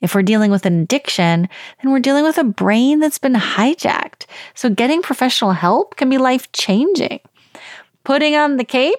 If 0.00 0.14
we're 0.14 0.22
dealing 0.22 0.50
with 0.50 0.66
an 0.66 0.82
addiction, 0.82 1.48
then 1.82 1.92
we're 1.92 2.00
dealing 2.00 2.24
with 2.24 2.38
a 2.38 2.44
brain 2.44 2.98
that's 2.98 3.18
been 3.18 3.34
hijacked. 3.34 4.26
So 4.54 4.68
getting 4.68 5.00
professional 5.00 5.52
help 5.52 5.96
can 5.96 6.10
be 6.10 6.18
life 6.18 6.50
changing 6.52 7.20
putting 8.04 8.34
on 8.34 8.56
the 8.56 8.64
cape 8.64 8.98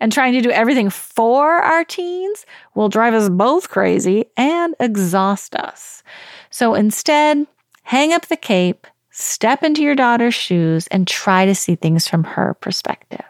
and 0.00 0.12
trying 0.12 0.32
to 0.32 0.40
do 0.40 0.50
everything 0.50 0.90
for 0.90 1.54
our 1.54 1.84
teens 1.84 2.44
will 2.74 2.88
drive 2.88 3.14
us 3.14 3.28
both 3.28 3.68
crazy 3.68 4.26
and 4.36 4.74
exhaust 4.78 5.54
us. 5.54 6.02
So 6.50 6.74
instead, 6.74 7.46
hang 7.82 8.12
up 8.12 8.26
the 8.26 8.36
cape, 8.36 8.86
step 9.10 9.62
into 9.62 9.82
your 9.82 9.94
daughter's 9.94 10.34
shoes, 10.34 10.86
and 10.88 11.06
try 11.06 11.46
to 11.46 11.54
see 11.54 11.76
things 11.76 12.06
from 12.06 12.24
her 12.24 12.54
perspective. 12.54 13.24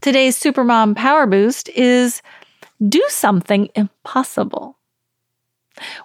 Today's 0.00 0.38
Supermom 0.38 0.94
Power 0.94 1.26
Boost 1.26 1.68
is 1.70 2.22
do 2.88 3.04
something 3.08 3.68
impossible. 3.74 4.75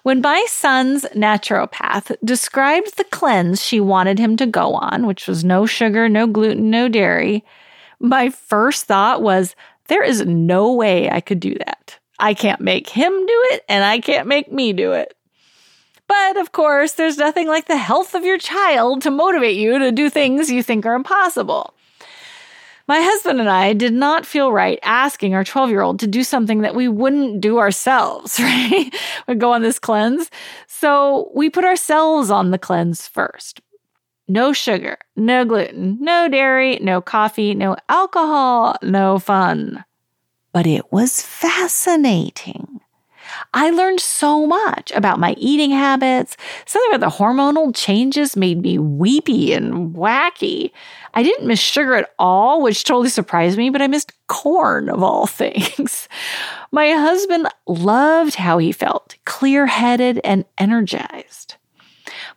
When 0.02 0.20
my 0.20 0.44
son's 0.48 1.04
naturopath 1.14 2.14
described 2.24 2.96
the 2.96 3.04
cleanse 3.04 3.64
she 3.64 3.80
wanted 3.80 4.18
him 4.18 4.36
to 4.36 4.46
go 4.46 4.74
on, 4.74 5.06
which 5.06 5.26
was 5.26 5.44
no 5.44 5.66
sugar, 5.66 6.08
no 6.08 6.26
gluten, 6.26 6.70
no 6.70 6.88
dairy, 6.88 7.44
my 7.98 8.30
first 8.30 8.84
thought 8.84 9.22
was, 9.22 9.54
there 9.88 10.02
is 10.02 10.24
no 10.26 10.72
way 10.72 11.10
I 11.10 11.20
could 11.20 11.40
do 11.40 11.54
that. 11.54 11.98
I 12.18 12.34
can't 12.34 12.60
make 12.60 12.88
him 12.88 13.12
do 13.12 13.46
it, 13.50 13.64
and 13.68 13.84
I 13.84 14.00
can't 14.00 14.28
make 14.28 14.52
me 14.52 14.72
do 14.72 14.92
it. 14.92 15.16
But 16.06 16.36
of 16.36 16.52
course, 16.52 16.92
there's 16.92 17.18
nothing 17.18 17.48
like 17.48 17.66
the 17.66 17.76
health 17.76 18.14
of 18.14 18.24
your 18.24 18.38
child 18.38 19.02
to 19.02 19.10
motivate 19.10 19.56
you 19.56 19.78
to 19.78 19.90
do 19.90 20.10
things 20.10 20.50
you 20.50 20.62
think 20.62 20.84
are 20.84 20.94
impossible. 20.94 21.74
My 22.88 23.00
husband 23.00 23.40
and 23.40 23.48
I 23.48 23.72
did 23.72 23.92
not 23.92 24.26
feel 24.26 24.52
right 24.52 24.78
asking 24.82 25.34
our 25.34 25.44
12 25.44 25.70
year 25.70 25.82
old 25.82 26.00
to 26.00 26.06
do 26.06 26.24
something 26.24 26.62
that 26.62 26.74
we 26.74 26.88
wouldn't 26.88 27.40
do 27.40 27.58
ourselves, 27.58 28.38
right? 28.40 28.94
We'd 29.26 29.40
go 29.40 29.52
on 29.52 29.62
this 29.62 29.78
cleanse. 29.78 30.30
So 30.66 31.30
we 31.34 31.50
put 31.50 31.64
ourselves 31.64 32.30
on 32.30 32.50
the 32.50 32.58
cleanse 32.58 33.06
first. 33.06 33.60
No 34.28 34.52
sugar, 34.52 34.98
no 35.16 35.44
gluten, 35.44 35.98
no 36.00 36.28
dairy, 36.28 36.78
no 36.80 37.00
coffee, 37.00 37.54
no 37.54 37.76
alcohol, 37.88 38.76
no 38.82 39.18
fun. 39.18 39.84
But 40.52 40.66
it 40.66 40.92
was 40.92 41.20
fascinating. 41.20 42.71
I 43.54 43.70
learned 43.70 44.00
so 44.00 44.46
much 44.46 44.90
about 44.92 45.18
my 45.18 45.34
eating 45.38 45.70
habits. 45.70 46.36
Something 46.66 46.94
about 46.94 47.06
the 47.06 47.16
hormonal 47.16 47.74
changes 47.74 48.36
made 48.36 48.62
me 48.62 48.78
weepy 48.78 49.52
and 49.52 49.94
wacky. 49.94 50.70
I 51.14 51.22
didn't 51.22 51.46
miss 51.46 51.60
sugar 51.60 51.94
at 51.94 52.10
all, 52.18 52.62
which 52.62 52.84
totally 52.84 53.08
surprised 53.10 53.58
me, 53.58 53.70
but 53.70 53.82
I 53.82 53.86
missed 53.86 54.12
corn 54.26 54.88
of 54.88 55.02
all 55.02 55.26
things. 55.28 56.08
My 56.70 56.90
husband 56.90 57.48
loved 57.66 58.36
how 58.36 58.58
he 58.58 58.72
felt, 58.72 59.16
clear 59.24 59.66
headed 59.66 60.20
and 60.24 60.44
energized. 60.58 61.56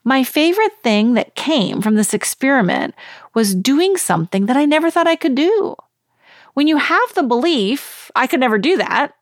My 0.04 0.24
favorite 0.24 0.84
thing 0.84 1.16
that 1.16 1.36
came 1.36 1.82
from 1.82 1.96
this 1.96 2.14
experiment 2.14 2.94
was 3.34 3.56
doing 3.56 3.98
something 3.98 4.46
that 4.46 4.58
I 4.58 4.66
never 4.66 4.92
thought 4.92 5.08
I 5.08 5.16
could 5.16 5.36
do. 5.36 5.76
When 6.54 6.68
you 6.68 6.78
have 6.78 7.14
the 7.16 7.24
belief, 7.24 8.12
I 8.16 8.28
could 8.28 8.40
never 8.40 8.58
do 8.58 8.78
that, 8.78 9.14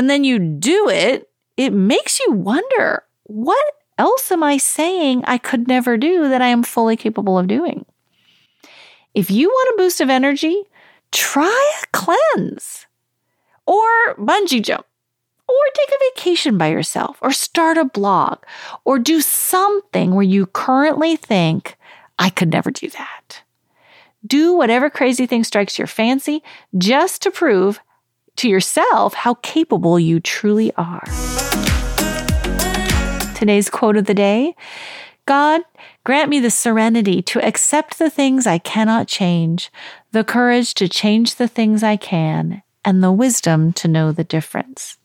and 0.00 0.08
then 0.08 0.24
you 0.24 0.38
do 0.38 0.88
it, 0.88 1.28
it 1.58 1.74
makes 1.74 2.20
you 2.20 2.32
wonder 2.32 3.02
what 3.24 3.62
else 3.98 4.32
am 4.32 4.42
I 4.42 4.56
saying 4.56 5.24
I 5.26 5.36
could 5.36 5.68
never 5.68 5.98
do 5.98 6.26
that 6.30 6.40
I 6.40 6.46
am 6.46 6.62
fully 6.62 6.96
capable 6.96 7.38
of 7.38 7.48
doing? 7.48 7.84
If 9.12 9.30
you 9.30 9.50
want 9.50 9.74
a 9.74 9.82
boost 9.82 10.00
of 10.00 10.08
energy, 10.08 10.62
try 11.12 11.72
a 11.82 11.86
cleanse 11.92 12.86
or 13.66 14.14
bungee 14.16 14.62
jump 14.62 14.86
or 15.46 15.54
take 15.74 15.90
a 15.90 16.14
vacation 16.14 16.56
by 16.56 16.68
yourself 16.68 17.18
or 17.20 17.30
start 17.30 17.76
a 17.76 17.84
blog 17.84 18.38
or 18.86 18.98
do 18.98 19.20
something 19.20 20.14
where 20.14 20.24
you 20.24 20.46
currently 20.46 21.14
think, 21.14 21.76
I 22.18 22.30
could 22.30 22.50
never 22.50 22.70
do 22.70 22.88
that. 22.88 23.42
Do 24.26 24.54
whatever 24.54 24.88
crazy 24.88 25.26
thing 25.26 25.44
strikes 25.44 25.76
your 25.76 25.86
fancy 25.86 26.42
just 26.78 27.20
to 27.20 27.30
prove 27.30 27.80
to 28.40 28.48
yourself 28.48 29.12
how 29.12 29.34
capable 29.34 30.00
you 30.00 30.18
truly 30.18 30.72
are. 30.76 31.04
Today's 33.34 33.68
quote 33.68 33.98
of 33.98 34.06
the 34.06 34.14
day 34.14 34.54
God, 35.26 35.60
grant 36.04 36.30
me 36.30 36.40
the 36.40 36.50
serenity 36.50 37.20
to 37.22 37.46
accept 37.46 37.98
the 37.98 38.08
things 38.08 38.46
I 38.46 38.56
cannot 38.56 39.06
change, 39.06 39.70
the 40.12 40.24
courage 40.24 40.72
to 40.74 40.88
change 40.88 41.34
the 41.34 41.48
things 41.48 41.82
I 41.82 41.96
can, 41.96 42.62
and 42.82 43.02
the 43.02 43.12
wisdom 43.12 43.74
to 43.74 43.88
know 43.88 44.10
the 44.10 44.24
difference. 44.24 44.96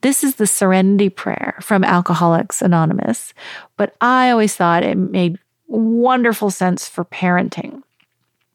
This 0.00 0.24
is 0.24 0.34
the 0.34 0.46
serenity 0.46 1.10
prayer 1.10 1.58
from 1.62 1.84
Alcoholics 1.84 2.60
Anonymous, 2.60 3.32
but 3.76 3.94
I 4.00 4.30
always 4.30 4.56
thought 4.56 4.82
it 4.82 4.96
made 4.96 5.38
wonderful 5.68 6.50
sense 6.50 6.88
for 6.88 7.04
parenting. 7.04 7.82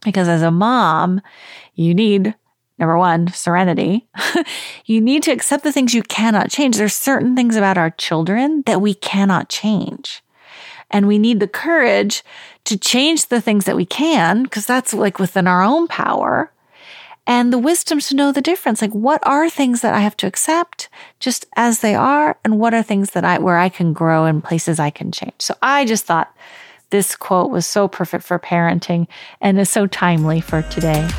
Because 0.03 0.27
as 0.27 0.41
a 0.41 0.51
mom, 0.51 1.21
you 1.73 1.93
need 1.93 2.35
number 2.77 2.97
one, 2.97 3.27
serenity. 3.29 4.07
you 4.85 5.01
need 5.01 5.23
to 5.23 5.31
accept 5.31 5.63
the 5.63 5.71
things 5.71 5.93
you 5.93 6.03
cannot 6.03 6.49
change. 6.49 6.77
There's 6.77 6.93
certain 6.93 7.35
things 7.35 7.55
about 7.55 7.77
our 7.77 7.91
children 7.91 8.63
that 8.65 8.81
we 8.81 8.93
cannot 8.93 9.49
change. 9.49 10.21
And 10.91 11.07
we 11.07 11.17
need 11.17 11.39
the 11.39 11.47
courage 11.47 12.23
to 12.65 12.77
change 12.77 13.27
the 13.27 13.41
things 13.41 13.65
that 13.65 13.75
we 13.75 13.85
can, 13.85 14.43
because 14.43 14.65
that's 14.65 14.93
like 14.93 15.19
within 15.19 15.47
our 15.47 15.63
own 15.63 15.87
power. 15.87 16.51
And 17.27 17.51
the 17.51 17.57
wisdom 17.57 17.99
to 17.99 18.15
know 18.15 18.31
the 18.31 18.41
difference. 18.41 18.81
Like, 18.81 18.93
what 18.93 19.25
are 19.25 19.49
things 19.49 19.81
that 19.81 19.95
I 19.95 20.01
have 20.01 20.15
to 20.17 20.27
accept 20.27 20.89
just 21.19 21.47
as 21.55 21.79
they 21.79 21.95
are? 21.95 22.37
And 22.43 22.59
what 22.59 22.75
are 22.75 22.83
things 22.83 23.11
that 23.11 23.25
I, 23.25 23.39
where 23.39 23.57
I 23.57 23.69
can 23.69 23.93
grow 23.93 24.25
and 24.25 24.43
places 24.43 24.79
I 24.79 24.91
can 24.91 25.11
change? 25.11 25.33
So 25.39 25.55
I 25.61 25.85
just 25.85 26.05
thought 26.05 26.35
this 26.91 27.15
quote 27.15 27.49
was 27.49 27.65
so 27.65 27.87
perfect 27.87 28.23
for 28.23 28.37
parenting 28.37 29.07
and 29.41 29.59
is 29.59 29.71
so 29.71 29.87
timely 29.87 30.39
for 30.39 30.61
today. 30.63 31.09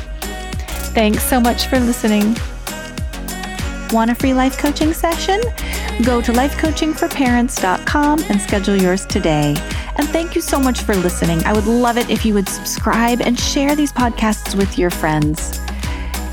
Thanks 0.97 1.21
so 1.21 1.39
much 1.39 1.67
for 1.67 1.79
listening. 1.79 2.35
Want 3.91 4.09
a 4.09 4.15
free 4.15 4.33
life 4.33 4.57
coaching 4.57 4.93
session? 4.93 5.39
Go 6.03 6.21
to 6.21 6.31
lifecoachingforparents.com 6.31 8.23
and 8.27 8.41
schedule 8.41 8.75
yours 8.75 9.05
today. 9.05 9.53
And 9.97 10.09
thank 10.09 10.33
you 10.33 10.41
so 10.41 10.59
much 10.59 10.81
for 10.81 10.95
listening. 10.95 11.43
I 11.45 11.53
would 11.53 11.67
love 11.67 11.99
it 11.99 12.09
if 12.09 12.25
you 12.25 12.33
would 12.33 12.49
subscribe 12.49 13.21
and 13.21 13.39
share 13.39 13.75
these 13.75 13.93
podcasts 13.93 14.55
with 14.55 14.79
your 14.79 14.89
friends. 14.89 15.59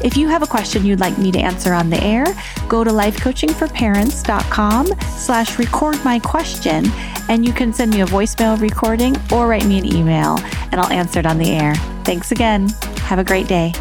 If 0.03 0.17
you 0.17 0.29
have 0.29 0.43
a 0.43 0.47
question 0.47 0.87
you'd 0.87 0.99
like 0.99 1.19
me 1.19 1.31
to 1.33 1.39
answer 1.39 1.75
on 1.75 1.91
the 1.91 2.03
air, 2.03 2.25
go 2.67 2.85
to 2.85 2.91
lifecoachingforparents.com 2.91 4.87
slash 5.19 5.59
record 5.59 6.03
my 6.07 6.19
question 6.21 6.87
and 7.29 7.45
you 7.45 7.53
can 7.53 7.71
send 7.75 7.93
me 7.93 8.01
a 8.01 8.07
voicemail 8.07 8.59
recording 8.59 9.15
or 9.31 9.47
write 9.47 9.67
me 9.67 9.77
an 9.79 9.95
email 9.95 10.39
and 10.73 10.81
I'll 10.81 10.91
answer 10.91 11.21
it 11.21 11.27
on 11.27 11.37
the 11.37 11.51
air. 11.51 11.75
Thanks 12.05 12.33
again. 12.33 12.71
Have 13.01 13.19
a 13.19 13.25
great 13.25 13.47
day. 13.47 13.75